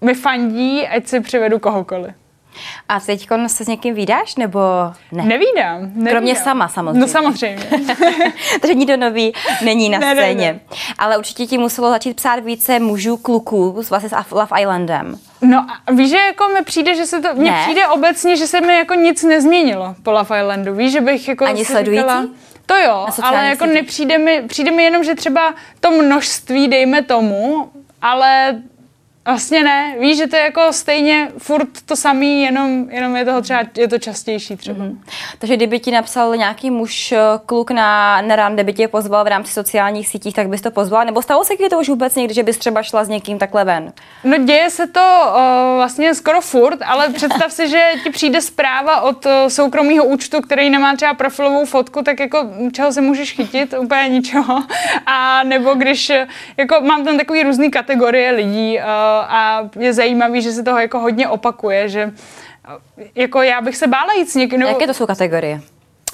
mi 0.00 0.14
fandí, 0.14 0.88
ať 0.88 1.06
si 1.06 1.20
přivedu 1.20 1.58
kohokoliv. 1.58 2.14
A 2.88 3.00
teď 3.00 3.28
se 3.46 3.64
s 3.64 3.68
někým 3.68 3.94
vydáš, 3.94 4.36
nebo 4.36 4.60
ne? 5.12 5.24
Nevídám. 5.24 5.80
nevídám. 5.80 6.06
Kromě 6.06 6.36
sama 6.36 6.68
samozřejmě. 6.68 7.00
No 7.00 7.08
samozřejmě. 7.08 7.64
Takže 8.60 8.74
nikdo 8.74 8.96
nový 8.96 9.32
není 9.64 9.88
na 9.88 9.98
ne, 9.98 10.14
scéně. 10.14 10.46
Ne, 10.46 10.52
ne. 10.52 10.60
Ale 10.98 11.18
určitě 11.18 11.46
ti 11.46 11.58
muselo 11.58 11.90
začít 11.90 12.16
psát 12.16 12.44
více 12.44 12.78
mužů, 12.78 13.16
kluků 13.16 13.72
vlastně 13.90 14.08
s 14.08 14.30
Love 14.30 14.60
Islandem. 14.60 15.18
No 15.42 15.66
a 15.86 15.92
víš, 15.92 16.10
že 16.10 16.16
jako 16.16 16.48
mi 16.48 16.64
přijde, 16.64 16.94
že 16.94 17.06
se 17.06 17.20
to, 17.20 17.28
mně 17.34 17.54
přijde 17.62 17.86
obecně, 17.86 18.36
že 18.36 18.46
se 18.46 18.60
mi 18.60 18.74
jako 18.76 18.94
nic 18.94 19.22
nezměnilo 19.22 19.94
po 20.02 20.10
Love 20.10 20.40
Islandu. 20.40 20.74
Víš, 20.74 20.92
že 20.92 21.00
bych 21.00 21.28
jako 21.28 21.44
Ani 21.44 21.64
sledující? 21.64 22.02
Říkala, 22.02 22.26
to 22.66 22.76
jo, 22.76 23.06
ale 23.22 23.48
jako 23.48 23.66
nepřijde 23.66 24.18
mi, 24.18 24.42
přijde 24.48 24.70
mi 24.70 24.82
jenom, 24.82 25.04
že 25.04 25.14
třeba 25.14 25.54
to 25.80 25.90
množství, 25.90 26.68
dejme 26.68 27.02
tomu, 27.02 27.70
ale 28.02 28.62
Vlastně 29.26 29.64
ne, 29.64 29.94
víš, 30.00 30.18
že 30.18 30.26
to 30.26 30.36
je 30.36 30.42
jako 30.42 30.72
stejně 30.72 31.28
furt 31.38 31.68
to 31.86 31.96
samý, 31.96 32.42
jenom, 32.42 32.90
jenom 32.90 33.16
je 33.16 33.24
toho 33.24 33.42
třeba, 33.42 33.60
je 33.76 33.88
to 33.88 33.98
častější 33.98 34.56
třeba. 34.56 34.84
Mm-hmm. 34.84 34.98
Takže 35.38 35.56
kdyby 35.56 35.78
ti 35.78 35.90
napsal 35.90 36.36
nějaký 36.36 36.70
muž, 36.70 37.12
eh, 37.12 37.18
kluk 37.46 37.70
na, 37.70 38.22
na 38.22 38.36
rande, 38.36 38.64
by 38.64 38.72
tě 38.72 38.88
pozval 38.88 39.24
v 39.24 39.26
rámci 39.26 39.52
sociálních 39.52 40.08
sítích, 40.08 40.34
tak 40.34 40.48
bys 40.48 40.60
to 40.60 40.70
pozval? 40.70 41.04
Nebo 41.04 41.22
stalo 41.22 41.44
se 41.44 41.54
to 41.70 41.78
už 41.78 41.88
vůbec 41.88 42.14
někdy, 42.14 42.34
že 42.34 42.42
bys 42.42 42.58
třeba 42.58 42.82
šla 42.82 43.04
s 43.04 43.08
někým 43.08 43.38
takhle 43.38 43.64
ven? 43.64 43.92
No 44.24 44.38
děje 44.38 44.70
se 44.70 44.86
to 44.86 45.00
uh, 45.00 45.36
vlastně 45.76 46.14
skoro 46.14 46.40
furt, 46.40 46.78
ale 46.84 47.08
představ 47.14 47.52
si, 47.52 47.68
že 47.68 47.90
ti 48.04 48.10
přijde 48.10 48.40
zpráva 48.40 49.00
od 49.00 49.26
uh, 49.26 49.32
soukromého 49.48 50.04
účtu, 50.04 50.40
který 50.40 50.70
nemá 50.70 50.96
třeba 50.96 51.14
profilovou 51.14 51.64
fotku, 51.64 52.02
tak 52.02 52.20
jako 52.20 52.46
čeho 52.72 52.92
se 52.92 53.00
můžeš 53.00 53.32
chytit? 53.32 53.74
Úplně 53.78 54.08
ničeho. 54.08 54.62
A 55.06 55.42
nebo 55.44 55.74
když, 55.74 56.12
jako 56.56 56.80
mám 56.80 57.04
tam 57.04 57.18
takový 57.18 57.42
různý 57.42 57.70
kategorie 57.70 58.30
lidí, 58.30 58.78
a 59.12 59.68
je 59.78 59.92
zajímavý, 59.92 60.42
že 60.42 60.52
se 60.52 60.62
toho 60.62 60.78
jako 60.78 60.98
hodně 60.98 61.28
opakuje, 61.28 61.88
že 61.88 62.12
jako 63.14 63.42
já 63.42 63.60
bych 63.60 63.76
se 63.76 63.86
bála 63.86 64.12
jít 64.12 64.30
s 64.30 64.34
někým. 64.34 64.62
Jaké 64.62 64.86
to 64.86 64.94
jsou 64.94 65.06
kategorie? 65.06 65.60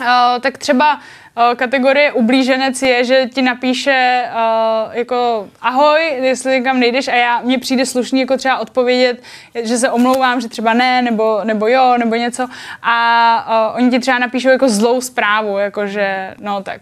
Uh, 0.01 0.07
tak 0.41 0.59
třeba 0.59 0.95
uh, 0.95 1.55
kategorie 1.55 2.13
ublíženec 2.13 2.83
je, 2.83 3.05
že 3.05 3.27
ti 3.35 3.43
napíše 3.43 4.25
uh, 4.31 4.95
jako 4.97 5.49
ahoj, 5.61 6.01
jestli 6.21 6.53
někam 6.53 6.81
nejdeš 6.81 7.09
a 7.09 7.15
já, 7.15 7.41
mně 7.41 7.59
přijde 7.59 7.87
slušný 7.87 8.21
jako 8.21 8.37
třeba 8.37 8.59
odpovědět, 8.59 9.23
že 9.63 9.79
se 9.79 9.91
omlouvám, 9.91 10.41
že 10.41 10.49
třeba 10.49 10.75
ne, 10.75 11.03
nebo, 11.03 11.41
nebo 11.45 11.69
jo, 11.69 11.95
nebo 11.99 12.15
něco 12.15 12.49
a 12.83 13.69
uh, 13.71 13.77
oni 13.77 13.91
ti 13.91 13.99
třeba 13.99 14.19
napíšou 14.19 14.49
jako 14.49 14.69
zlou 14.69 15.01
zprávu, 15.01 15.59
jako 15.59 15.87
že 15.87 16.35
no 16.41 16.63
tak 16.63 16.81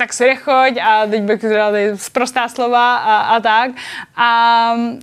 tak 0.00 0.12
si 0.12 0.24
nechoď 0.24 0.78
a 0.82 1.06
teď 1.06 1.22
bych 1.22 1.42
dala 1.42 1.76
zprostá 1.94 2.48
slova 2.48 2.96
a, 2.96 3.20
a 3.20 3.40
tak. 3.40 3.70
A, 4.16 4.24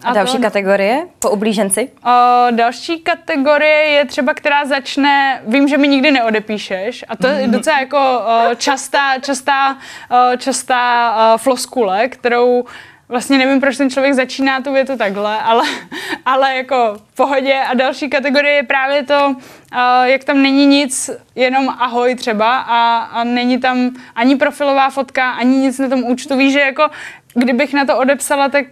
a, 0.04 0.10
a 0.10 0.14
další 0.14 0.38
to, 0.38 0.42
kategorie 0.44 1.08
po 1.20 1.30
ublíženci? 1.30 1.90
O, 2.06 2.52
další 2.52 3.00
kategorie 3.00 3.74
je 3.74 4.06
třeba, 4.06 4.34
která 4.34 4.66
začne, 4.66 5.42
vím, 5.48 5.68
že 5.68 5.78
mi 5.78 5.88
nikdy 5.88 6.12
neodepíšeš 6.12 7.06
a 7.08 7.16
to 7.16 7.28
je 7.28 7.48
docela 7.48 7.80
jako 7.80 7.98
o, 7.98 8.56
častá, 8.56 9.20
častá, 9.20 9.78
o, 10.10 10.38
častá 10.38 11.16
o, 11.34 11.38
floskule, 11.38 12.08
kterou 12.08 12.66
vlastně 13.10 13.38
nevím, 13.38 13.60
proč 13.60 13.78
ten 13.78 13.90
člověk 13.90 14.14
začíná 14.14 14.62
tu 14.62 14.74
větu 14.74 14.98
takhle, 14.98 15.42
ale, 15.42 15.64
ale 16.26 16.56
jako 16.56 16.98
v 17.14 17.16
pohodě. 17.16 17.60
A 17.60 17.74
další 17.74 18.10
kategorie 18.10 18.54
je 18.54 18.64
právě 18.64 19.04
to, 19.04 19.28
uh, 19.28 20.04
jak 20.04 20.24
tam 20.24 20.42
není 20.42 20.66
nic, 20.66 21.10
jenom 21.36 21.70
ahoj 21.70 22.16
třeba 22.16 22.58
a, 22.58 22.98
a 22.98 23.24
není 23.24 23.60
tam 23.60 23.90
ani 24.16 24.36
profilová 24.36 24.90
fotka, 24.90 25.32
ani 25.32 25.58
nic 25.58 25.80
na 25.80 25.90
tom 25.90 26.04
účtu. 26.04 26.38
Víš, 26.38 26.54
že 26.54 26.60
jako 26.60 26.90
kdybych 27.34 27.74
na 27.74 27.86
to 27.86 27.98
odepsala, 27.98 28.50
tak 28.50 28.66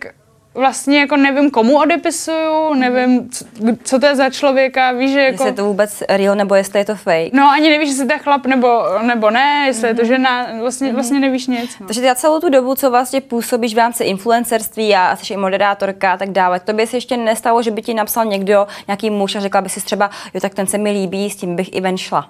vlastně 0.55 0.99
jako 0.99 1.17
nevím, 1.17 1.51
komu 1.51 1.77
odepisuju, 1.77 2.73
nevím, 2.73 3.29
co, 3.29 3.45
co 3.83 3.99
to 3.99 4.05
je 4.05 4.15
za 4.15 4.29
člověka, 4.29 4.91
víš, 4.91 5.11
že 5.11 5.19
jako... 5.19 5.33
Jestli 5.33 5.47
je 5.47 5.53
to 5.53 5.65
vůbec 5.65 6.03
real, 6.09 6.35
nebo 6.35 6.55
jestli 6.55 6.79
je 6.79 6.85
to 6.85 6.95
fake. 6.95 7.33
No, 7.33 7.49
ani 7.49 7.69
nevíš, 7.69 7.89
jestli 7.89 8.07
to 8.07 8.13
je 8.13 8.19
chlap, 8.19 8.45
nebo, 8.45 8.83
nebo 9.01 9.29
ne, 9.31 9.63
jestli 9.67 9.83
mm-hmm. 9.83 9.87
je 9.87 9.95
to 9.95 10.01
mhm. 10.01 10.07
žena, 10.07 10.47
vlastně, 10.59 10.89
mm-hmm. 10.89 10.93
vlastně 10.93 11.19
nevíš 11.19 11.47
nic. 11.47 11.79
No. 11.79 11.87
Takže 11.87 12.01
ty 12.01 12.07
celou 12.15 12.39
tu 12.39 12.49
dobu, 12.49 12.75
co 12.75 12.89
vlastně 12.89 13.21
působíš 13.21 13.73
v 13.73 13.77
rámci 13.77 14.03
influencerství 14.03 14.95
a 14.95 15.15
jsi 15.15 15.33
i 15.33 15.37
moderátorka 15.37 16.13
a 16.13 16.17
tak 16.17 16.29
dále, 16.29 16.59
to 16.59 16.73
by 16.73 16.87
se 16.87 16.97
ještě 16.97 17.17
nestalo, 17.17 17.61
že 17.61 17.71
by 17.71 17.81
ti 17.81 17.93
napsal 17.93 18.25
někdo, 18.25 18.67
nějaký 18.87 19.09
muž 19.09 19.35
a 19.35 19.39
řekla 19.39 19.61
by 19.61 19.69
si 19.69 19.81
třeba, 19.81 20.09
jo, 20.33 20.41
tak 20.41 20.53
ten 20.53 20.67
se 20.67 20.77
mi 20.77 20.91
líbí, 20.91 21.29
s 21.29 21.35
tím 21.35 21.55
bych 21.55 21.75
i 21.75 21.81
ven 21.81 21.97
šla. 21.97 22.29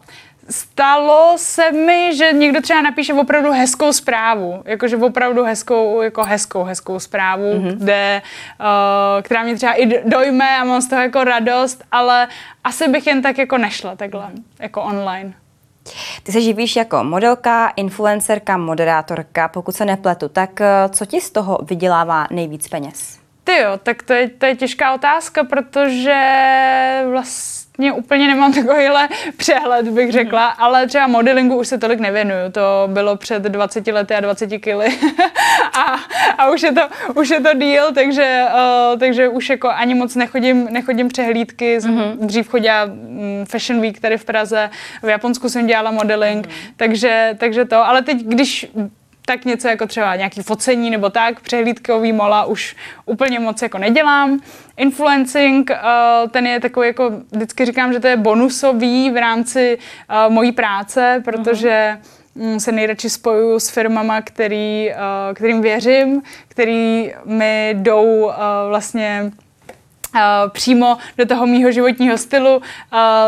Stalo 0.49 1.33
se 1.35 1.71
mi, 1.71 2.15
že 2.15 2.33
někdo 2.33 2.61
třeba 2.61 2.81
napíše 2.81 3.13
opravdu 3.13 3.51
hezkou 3.51 3.93
zprávu, 3.93 4.61
jakože 4.65 4.97
opravdu 4.97 5.43
hezkou, 5.43 6.01
jako 6.01 6.23
hezkou, 6.23 6.63
hezkou 6.63 6.99
zprávu, 6.99 7.53
mm-hmm. 7.53 7.77
kde, 7.77 8.21
uh, 8.59 9.21
která 9.21 9.43
mě 9.43 9.55
třeba 9.55 9.73
i 9.73 10.09
dojme 10.09 10.57
a 10.57 10.63
mám 10.63 10.81
z 10.81 10.89
toho 10.89 11.01
jako 11.01 11.23
radost, 11.23 11.83
ale 11.91 12.27
asi 12.63 12.87
bych 12.87 13.07
jen 13.07 13.21
tak 13.21 13.37
jako 13.37 13.57
nešla 13.57 13.95
takhle, 13.95 14.27
jako 14.59 14.81
online. 14.81 15.33
Ty 16.23 16.31
se 16.31 16.41
živíš 16.41 16.75
jako 16.75 17.03
modelka, 17.03 17.67
influencerka, 17.75 18.57
moderátorka, 18.57 19.47
pokud 19.47 19.75
se 19.75 19.85
nepletu, 19.85 20.29
tak 20.29 20.61
eh, 20.61 20.89
co 20.89 21.05
ti 21.05 21.21
z 21.21 21.29
toho 21.29 21.59
vydělává 21.61 22.27
nejvíc 22.31 22.67
peněz? 22.67 23.19
Ty 23.43 23.57
jo, 23.57 23.79
tak 23.83 24.03
to 24.03 24.13
je, 24.13 24.29
to 24.29 24.45
je 24.45 24.55
těžká 24.55 24.93
otázka, 24.93 25.43
protože 25.43 26.21
vlastně 27.11 27.54
úplně 27.93 28.27
nemám 28.27 28.53
takovýhle 28.53 29.09
přehled, 29.37 29.87
bych 29.87 30.11
řekla, 30.11 30.47
mm. 30.47 30.53
ale 30.57 30.87
třeba 30.87 31.07
modelingu 31.07 31.55
už 31.55 31.67
se 31.67 31.77
tolik 31.77 31.99
nevěnuju. 31.99 32.51
To 32.51 32.61
bylo 32.87 33.15
před 33.15 33.43
20 33.43 33.87
lety 33.87 34.15
a 34.15 34.19
20 34.19 34.47
kily 34.47 34.87
a, 35.73 35.95
a 36.37 36.49
už, 36.49 36.63
je 36.63 36.71
to, 36.71 36.81
už 37.15 37.29
je 37.29 37.41
to 37.41 37.53
díl, 37.53 37.93
takže, 37.93 38.45
uh, 38.53 38.99
takže 38.99 39.27
už 39.29 39.49
jako 39.49 39.69
ani 39.69 39.95
moc 39.95 40.15
nechodím, 40.15 40.67
nechodím 40.71 41.07
přehlídky. 41.07 41.77
Mm-hmm. 41.77 42.17
Dřív 42.19 42.49
chodila 42.49 42.85
um, 42.85 43.45
Fashion 43.45 43.81
Week 43.81 43.99
tady 43.99 44.17
v 44.17 44.25
Praze, 44.25 44.69
v 45.03 45.07
Japonsku 45.07 45.49
jsem 45.49 45.67
dělala 45.67 45.91
modeling, 45.91 46.47
mm. 46.47 46.53
takže, 46.77 47.35
takže 47.37 47.65
to. 47.65 47.75
Ale 47.75 48.01
teď, 48.01 48.17
když 48.17 48.67
tak 49.25 49.45
něco 49.45 49.67
jako 49.67 49.87
třeba 49.87 50.15
nějaký 50.15 50.41
focení 50.41 50.89
nebo 50.89 51.09
tak, 51.09 51.39
přehlídkový 51.39 52.13
mola 52.13 52.45
už 52.45 52.75
úplně 53.05 53.39
moc 53.39 53.61
jako 53.61 53.77
nedělám. 53.77 54.39
Influencing, 54.77 55.69
uh, 55.69 56.29
ten 56.29 56.47
je 56.47 56.59
takový 56.59 56.87
jako, 56.87 57.11
vždycky 57.31 57.65
říkám, 57.65 57.93
že 57.93 57.99
to 57.99 58.07
je 58.07 58.17
bonusový 58.17 59.11
v 59.11 59.17
rámci 59.17 59.77
uh, 59.77 60.33
mojí 60.33 60.51
práce, 60.51 61.21
protože 61.25 61.97
uh-huh. 62.37 62.57
se 62.57 62.71
nejradši 62.71 63.09
spojuju 63.09 63.59
s 63.59 63.69
firmama, 63.69 64.21
který, 64.21 64.89
uh, 64.89 65.33
kterým 65.33 65.61
věřím, 65.61 66.21
který 66.47 67.13
mi 67.25 67.69
jdou 67.77 68.31
vlastně 68.69 69.31
přímo 70.49 70.97
do 71.17 71.25
toho 71.25 71.47
mýho 71.47 71.71
životního 71.71 72.17
stylu. 72.17 72.55
Uh, 72.57 72.61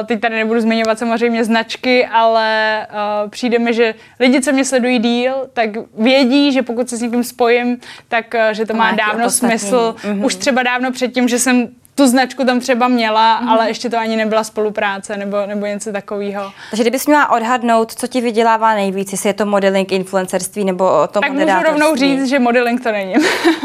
teď 0.05 0.21
tady 0.21 0.35
nebudu 0.35 0.59
zmiňovat 0.59 0.99
samozřejmě 0.99 1.45
značky, 1.45 2.05
ale 2.05 2.87
uh, 3.23 3.29
přijde 3.29 3.59
mi, 3.59 3.73
že 3.73 3.95
lidi, 4.19 4.41
co 4.41 4.51
mě 4.51 4.65
sledují 4.65 4.99
díl, 4.99 5.33
tak 5.53 5.69
vědí, 5.97 6.51
že 6.51 6.61
pokud 6.61 6.89
se 6.89 6.97
s 6.97 7.01
někým 7.01 7.23
spojím, 7.23 7.77
tak 8.07 8.35
že 8.51 8.65
to 8.65 8.73
má 8.73 8.91
dávno 8.91 9.29
smysl. 9.29 9.95
Mm-hmm. 9.97 10.25
Už 10.25 10.35
třeba 10.35 10.63
dávno 10.63 10.91
předtím, 10.91 11.27
že 11.27 11.39
jsem 11.39 11.67
tu 11.97 12.07
značku 12.07 12.43
tam 12.45 12.59
třeba 12.59 12.87
měla, 12.87 13.41
mm-hmm. 13.41 13.49
ale 13.49 13.67
ještě 13.67 13.89
to 13.89 13.97
ani 13.97 14.15
nebyla 14.15 14.43
spolupráce 14.43 15.17
nebo, 15.17 15.45
nebo 15.45 15.65
něco 15.65 15.91
takového. 15.91 16.51
Takže 16.69 16.83
kdybys 16.83 17.07
měla 17.07 17.31
odhadnout, 17.31 17.93
co 17.93 18.07
ti 18.07 18.21
vydělává 18.21 18.73
nejvíc, 18.73 19.11
jestli 19.11 19.29
je 19.29 19.33
to 19.33 19.45
modeling, 19.45 19.91
influencerství 19.91 20.65
nebo 20.65 21.07
to 21.07 21.19
Tak 21.19 21.31
můžu 21.31 21.63
rovnou 21.63 21.95
říct, 21.95 22.29
že 22.29 22.39
modeling 22.39 22.83
to 22.83 22.91
není. 22.91 23.13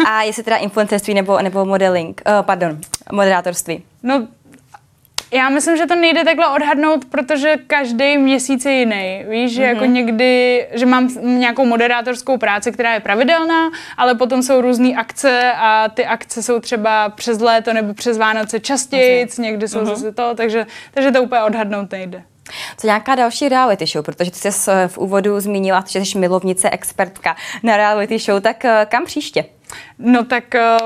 A 0.07 0.23
jestli 0.23 0.43
teda 0.43 0.57
influencerství 0.57 1.15
nebo, 1.15 1.43
nebo 1.43 1.65
modeling, 1.65 2.23
uh, 2.27 2.43
pardon, 2.43 2.79
moderátorství. 3.13 3.83
No 4.03 4.27
já 5.33 5.49
myslím, 5.49 5.77
že 5.77 5.87
to 5.87 5.95
nejde 5.95 6.25
takhle 6.25 6.49
odhadnout, 6.49 7.05
protože 7.05 7.57
každý 7.67 8.19
měsíc 8.19 8.65
je 8.65 8.73
jiný. 8.73 9.25
Víš, 9.29 9.53
že 9.53 9.63
mm-hmm. 9.63 9.67
jako 9.67 9.85
mhm. 9.85 9.95
někdy, 9.95 10.67
že 10.73 10.87
mám 10.87 11.09
nějakou 11.23 11.67
moderátorskou 11.67 12.39
práci, 12.39 12.73
která 12.73 12.95
je 12.95 13.01
pravidelná, 13.01 13.71
ale 13.97 14.15
potom 14.15 14.43
jsou 14.43 14.61
různé 14.61 14.89
akce 14.89 15.53
a 15.57 15.89
ty 15.89 16.07
akce 16.07 16.43
jsou 16.43 16.61
třeba 16.61 17.09
přes 17.09 17.41
léto 17.41 17.73
nebo 17.73 17.95
přes 17.95 18.19
Vánoce 18.19 18.61
častěji, 18.61 19.29
někdy 19.39 19.69
jsou 19.69 19.81
mm-hmm. 19.81 19.85
zase 19.85 20.13
to, 20.13 20.35
takže, 20.35 20.67
takže 20.95 21.13
to 21.13 21.23
úplně 21.23 21.43
odhadnout 21.43 21.93
nejde. 21.93 22.23
Co 22.79 22.87
nějaká 22.87 23.15
další 23.15 23.49
reality 23.49 23.87
show, 23.87 24.05
protože 24.05 24.31
ty 24.31 24.53
jsi 24.53 24.71
v 24.87 24.99
úvodu 24.99 25.41
zmínila, 25.41 25.85
že 25.89 26.01
jsi 26.01 26.19
milovnice, 26.19 26.71
expertka 26.71 27.37
na 27.63 27.77
reality 27.77 28.19
show, 28.19 28.41
tak 28.41 28.65
eh, 28.65 28.87
kam 28.91 29.05
příště? 29.05 29.45
No 29.99 30.25
tak 30.25 30.55
eh, 30.55 30.77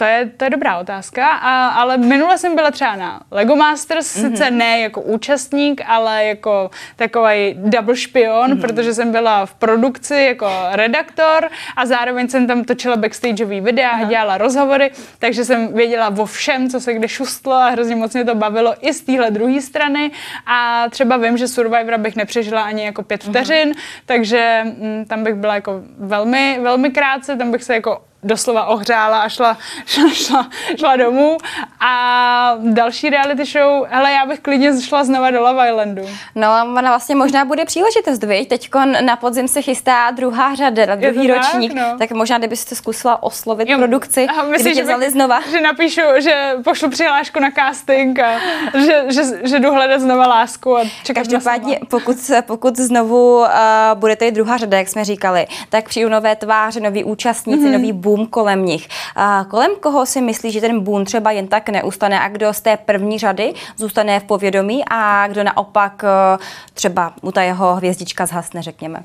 to 0.00 0.04
je, 0.04 0.30
to 0.36 0.44
je 0.44 0.50
dobrá 0.50 0.78
otázka, 0.78 1.28
a, 1.28 1.68
ale 1.68 1.96
minule 1.96 2.38
jsem 2.38 2.54
byla 2.54 2.70
třeba 2.70 2.96
na 2.96 3.20
Lego 3.30 3.56
Masters, 3.56 4.16
mm-hmm. 4.16 4.30
sice 4.30 4.50
ne 4.50 4.80
jako 4.80 5.00
účastník, 5.00 5.82
ale 5.86 6.24
jako 6.24 6.70
takový 6.96 7.54
double 7.56 7.96
špion, 7.96 8.50
mm-hmm. 8.50 8.60
protože 8.60 8.94
jsem 8.94 9.12
byla 9.12 9.46
v 9.46 9.54
produkci 9.54 10.14
jako 10.14 10.48
redaktor 10.72 11.48
a 11.76 11.86
zároveň 11.86 12.28
jsem 12.28 12.46
tam 12.46 12.64
točila 12.64 12.96
backstageový 12.96 13.60
videa, 13.60 13.90
Aha. 13.90 14.04
dělala 14.04 14.38
rozhovory, 14.38 14.90
takže 15.18 15.44
jsem 15.44 15.72
věděla 15.72 16.14
o 16.18 16.26
všem, 16.26 16.70
co 16.70 16.80
se 16.80 16.94
kde 16.94 17.08
šustlo 17.08 17.54
a 17.54 17.68
hrozně 17.68 17.96
moc 17.96 18.14
mě 18.14 18.24
to 18.24 18.34
bavilo 18.34 18.74
i 18.80 18.92
z 18.92 19.00
téhle 19.00 19.30
druhé 19.30 19.60
strany 19.60 20.10
a 20.46 20.88
třeba 20.90 21.16
vím, 21.16 21.36
že 21.36 21.48
Survivora 21.48 21.98
bych 21.98 22.16
nepřežila 22.16 22.62
ani 22.62 22.84
jako 22.84 23.02
pět 23.02 23.24
mhm. 23.24 23.32
vteřin, 23.32 23.68
mm-hmm. 23.68 24.02
takže 24.06 24.60
m, 24.62 24.76
mm, 24.78 25.04
tam 25.04 25.24
bych 25.24 25.34
byla 25.34 25.54
jako 25.54 25.82
velmi, 25.98 26.58
velmi 26.62 26.90
krátce, 26.90 27.36
tam 27.36 27.50
bych 27.50 27.64
se 27.64 27.74
jako 27.74 28.09
doslova 28.22 28.66
ohřála 28.66 29.20
a 29.20 29.28
šla, 29.28 29.58
šla, 29.86 30.10
šla, 30.10 30.48
šla 30.78 30.96
domů. 30.96 31.36
A 31.80 32.54
další 32.60 33.10
reality 33.10 33.44
show, 33.44 33.86
hele, 33.88 34.12
já 34.12 34.26
bych 34.26 34.40
klidně 34.40 34.82
šla 34.82 35.04
znova 35.04 35.30
do 35.30 35.40
Love 35.40 35.68
Islandu. 35.68 36.02
No, 36.34 36.48
ona 36.78 36.90
vlastně 36.90 37.14
možná 37.14 37.44
bude 37.44 37.64
příležitost, 37.64 38.24
viď? 38.24 38.48
Teď 38.48 38.70
na 39.04 39.16
podzim 39.16 39.48
se 39.48 39.62
chystá 39.62 40.10
druhá 40.10 40.54
řada, 40.54 40.94
druhý 40.94 41.30
ročník, 41.30 41.74
tak, 41.74 41.82
no. 41.82 41.98
tak 41.98 42.10
možná 42.10 42.38
kdybyste 42.38 42.74
zkusila 42.74 43.22
oslovit 43.22 43.68
jo, 43.68 43.78
produkci, 43.78 44.26
a 44.26 44.42
myslím, 44.42 44.74
že 44.74 44.82
vzali 44.82 45.10
znova. 45.10 45.40
Že 45.50 45.60
napíšu, 45.60 46.00
že 46.18 46.52
pošlu 46.64 46.90
přihlášku 46.90 47.40
na 47.40 47.50
casting 47.50 48.20
a 48.20 48.40
že, 48.74 49.04
že, 49.08 49.22
že 49.44 49.58
jdu 49.58 49.72
hledat 49.72 50.00
znova 50.00 50.26
lásku 50.26 50.76
a 50.76 50.84
čekat 51.04 51.20
Každopádně, 51.20 51.80
pokud, 51.90 52.16
pokud 52.46 52.76
znovu 52.76 53.38
uh, 53.38 53.46
budete 53.94 54.30
druhá 54.30 54.56
řada, 54.56 54.78
jak 54.78 54.88
jsme 54.88 55.04
říkali, 55.04 55.46
tak 55.68 55.88
přijdu 55.88 56.08
nové 56.08 56.36
tváře, 56.36 56.80
noví 56.80 57.04
účastníci, 57.04 57.60
mm-hmm. 57.60 57.72
nový 57.72 57.92
boom 58.10 58.26
kolem 58.26 58.64
nich. 58.64 58.88
A 59.16 59.44
kolem 59.50 59.70
koho 59.80 60.06
si 60.06 60.20
myslí, 60.20 60.50
že 60.50 60.60
ten 60.60 60.80
boom 60.80 61.04
třeba 61.04 61.30
jen 61.30 61.48
tak 61.48 61.68
neustane 61.68 62.20
a 62.20 62.28
kdo 62.28 62.52
z 62.52 62.60
té 62.60 62.76
první 62.76 63.18
řady 63.18 63.54
zůstane 63.76 64.20
v 64.20 64.24
povědomí 64.24 64.82
a 64.90 65.28
kdo 65.28 65.44
naopak 65.44 66.04
eh, 66.04 66.38
třeba 66.74 67.12
u 67.22 67.32
ta 67.32 67.42
jeho 67.42 67.74
hvězdička 67.74 68.26
zhasne, 68.26 68.62
řekněme? 68.62 69.02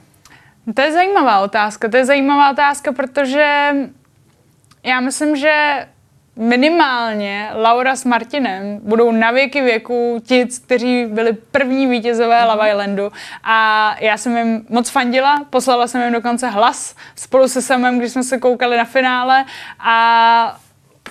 To 0.74 0.82
je 0.82 0.94
zajímavá 0.94 1.40
otázka. 1.40 1.90
To 1.90 1.98
je 1.98 2.06
zajímavá 2.06 2.52
otázka, 2.52 2.92
protože 2.92 3.72
já 4.84 5.00
myslím, 5.00 5.36
že 5.36 5.86
minimálně 6.36 7.50
Laura 7.54 7.96
s 7.96 8.06
Martinem 8.06 8.80
budou 8.82 9.12
na 9.12 9.32
věky 9.32 9.62
věku 9.62 10.22
ti, 10.26 10.48
kteří 10.66 11.06
byli 11.06 11.34
první 11.34 11.88
vítězové 11.88 12.42
mm-hmm. 12.42 12.52
Love 12.52 12.70
Islandu 12.70 13.12
a 13.44 13.96
já 14.00 14.18
jsem 14.18 14.38
jim 14.38 14.66
moc 14.70 14.90
fandila, 14.90 15.46
poslala 15.50 15.88
jsem 15.88 16.02
jim 16.02 16.14
dokonce 16.14 16.50
hlas 16.50 16.96
spolu 17.16 17.48
se 17.48 17.62
Samem, 17.62 18.00
když 18.00 18.12
jsme 18.12 18.24
se 18.24 18.38
koukali 18.38 18.78
na 18.78 18.86
finále 18.86 19.46
a 19.80 20.58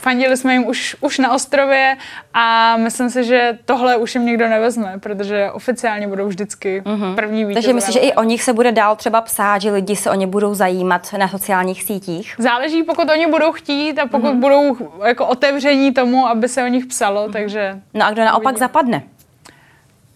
fandili 0.05 0.37
jsme 0.37 0.53
jim 0.53 0.67
už, 0.67 0.97
už 1.01 1.19
na 1.19 1.33
ostrově 1.33 1.97
a 2.35 2.77
myslím 2.77 3.11
si, 3.11 3.25
že 3.25 3.59
tohle 3.65 3.97
už 3.97 4.15
jim 4.15 4.27
nikdo 4.27 4.49
nevezme, 4.49 4.99
protože 5.01 5.51
oficiálně 5.51 6.09
budou 6.09 6.27
vždycky 6.27 6.83
uh-huh. 6.87 7.15
první 7.15 7.45
vítězové. 7.45 7.55
Takže 7.55 7.73
myslím, 7.73 7.93
že 7.93 7.99
i 7.99 8.13
o 8.15 8.23
nich 8.23 8.43
se 8.43 8.53
bude 8.53 8.73
dál 8.73 8.97
třeba 8.97 9.21
psát, 9.21 9.63
že 9.63 9.71
lidi 9.71 9.97
se 9.97 10.11
o 10.11 10.15
ně 10.15 10.27
budou 10.27 10.55
zajímat 10.55 11.13
na 11.19 11.29
sociálních 11.29 11.83
sítích? 11.83 12.35
Záleží, 12.39 12.83
pokud 12.83 13.11
oni 13.11 13.27
budou 13.27 13.53
chtít 13.53 13.99
a 13.99 14.07
pokud 14.07 14.31
uh-huh. 14.31 14.41
budou 14.41 14.77
jako 15.05 15.27
otevření 15.27 15.93
tomu, 15.93 16.27
aby 16.27 16.49
se 16.49 16.65
o 16.65 16.67
nich 16.67 16.87
psalo, 16.87 17.29
uh-huh. 17.29 17.33
takže... 17.33 17.81
No 17.95 18.07
a 18.07 18.11
kdo 18.11 18.25
naopak 18.25 18.53
uvidíme. 18.53 18.59
zapadne? 18.59 19.03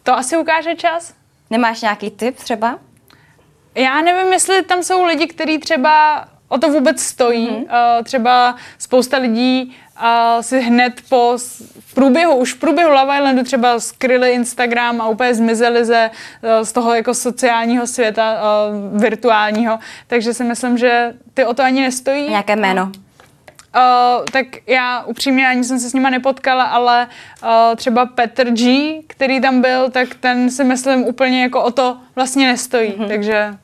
To 0.03 0.13
asi 0.17 0.37
ukáže 0.37 0.75
čas. 0.75 1.15
Nemáš 1.51 1.83
nějaký 1.83 2.11
tip 2.11 2.37
třeba? 2.37 2.79
Já 3.75 4.01
nevím, 4.01 4.33
jestli 4.33 4.63
tam 4.63 4.83
jsou 4.83 5.05
lidi, 5.05 5.27
kteří 5.27 5.59
třeba 5.59 6.25
o 6.49 6.59
to 6.59 6.69
vůbec 6.69 7.03
stojí. 7.03 7.49
Mm-hmm. 7.49 7.99
Uh, 7.99 8.05
třeba 8.05 8.57
spousta 8.79 9.19
lidí 9.19 9.77
uh, 10.03 10.41
si 10.41 10.61
hned 10.61 10.93
po 11.09 11.39
v 11.81 11.95
průběhu, 11.95 12.35
už 12.35 12.55
v 12.55 12.59
průběhu 12.59 12.91
Love 12.93 13.17
Islandu 13.17 13.45
třeba 13.45 13.81
skryli 13.81 14.33
Instagram 14.33 15.01
a 15.01 15.09
úplně 15.09 15.35
zmizeli 15.35 15.85
ze, 15.85 16.11
uh, 16.11 16.65
z 16.65 16.73
toho 16.73 16.95
jako 16.95 17.15
sociálního 17.15 17.87
světa 17.87 18.35
uh, 18.35 19.01
virtuálního. 19.01 19.79
Takže 20.07 20.35
si 20.35 20.45
myslím, 20.45 20.79
že 20.79 21.15
ty 21.35 21.45
o 21.45 21.55
to 21.55 21.63
ani 21.63 21.81
nestojí. 21.81 22.29
Nějaké 22.29 22.57
jméno? 22.57 22.93
Uh, 23.77 24.25
tak 24.33 24.47
já 24.67 25.03
upřímně 25.03 25.49
ani 25.49 25.65
jsem 25.65 25.79
se 25.79 25.91
s 25.91 25.95
nima 25.95 26.11
nepotkala, 26.11 26.65
ale 26.65 27.09
uh, 27.43 27.49
třeba 27.77 28.07
Petr 28.07 28.51
G, 28.51 28.95
který 29.07 29.41
tam 29.41 29.61
byl, 29.61 29.91
tak 29.91 30.09
ten 30.21 30.51
si 30.51 30.65
myslím 30.65 31.05
úplně 31.05 31.43
jako 31.43 31.63
o 31.63 31.71
to 31.71 31.97
vlastně 32.17 32.47
nestojí, 32.47 32.93
mm-hmm. 32.93 33.09
takže 33.09 33.55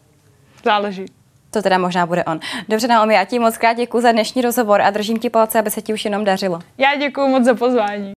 záleží. 0.64 1.06
To 1.54 1.62
teda 1.62 1.78
možná 1.78 2.06
bude 2.06 2.24
on. 2.24 2.40
Dobře, 2.68 2.88
Naomi, 2.88 3.14
já 3.14 3.24
ti 3.24 3.38
moc 3.38 3.58
krát 3.58 3.72
děkuji 3.72 4.00
za 4.00 4.12
dnešní 4.12 4.42
rozhovor 4.42 4.82
a 4.82 4.90
držím 4.90 5.18
ti 5.18 5.30
palce, 5.30 5.58
aby 5.58 5.70
se 5.70 5.82
ti 5.82 5.94
už 5.94 6.04
jenom 6.04 6.24
dařilo. 6.24 6.58
Já 6.78 6.96
děkuji 6.96 7.28
moc 7.28 7.44
za 7.44 7.54
pozvání. 7.54 8.12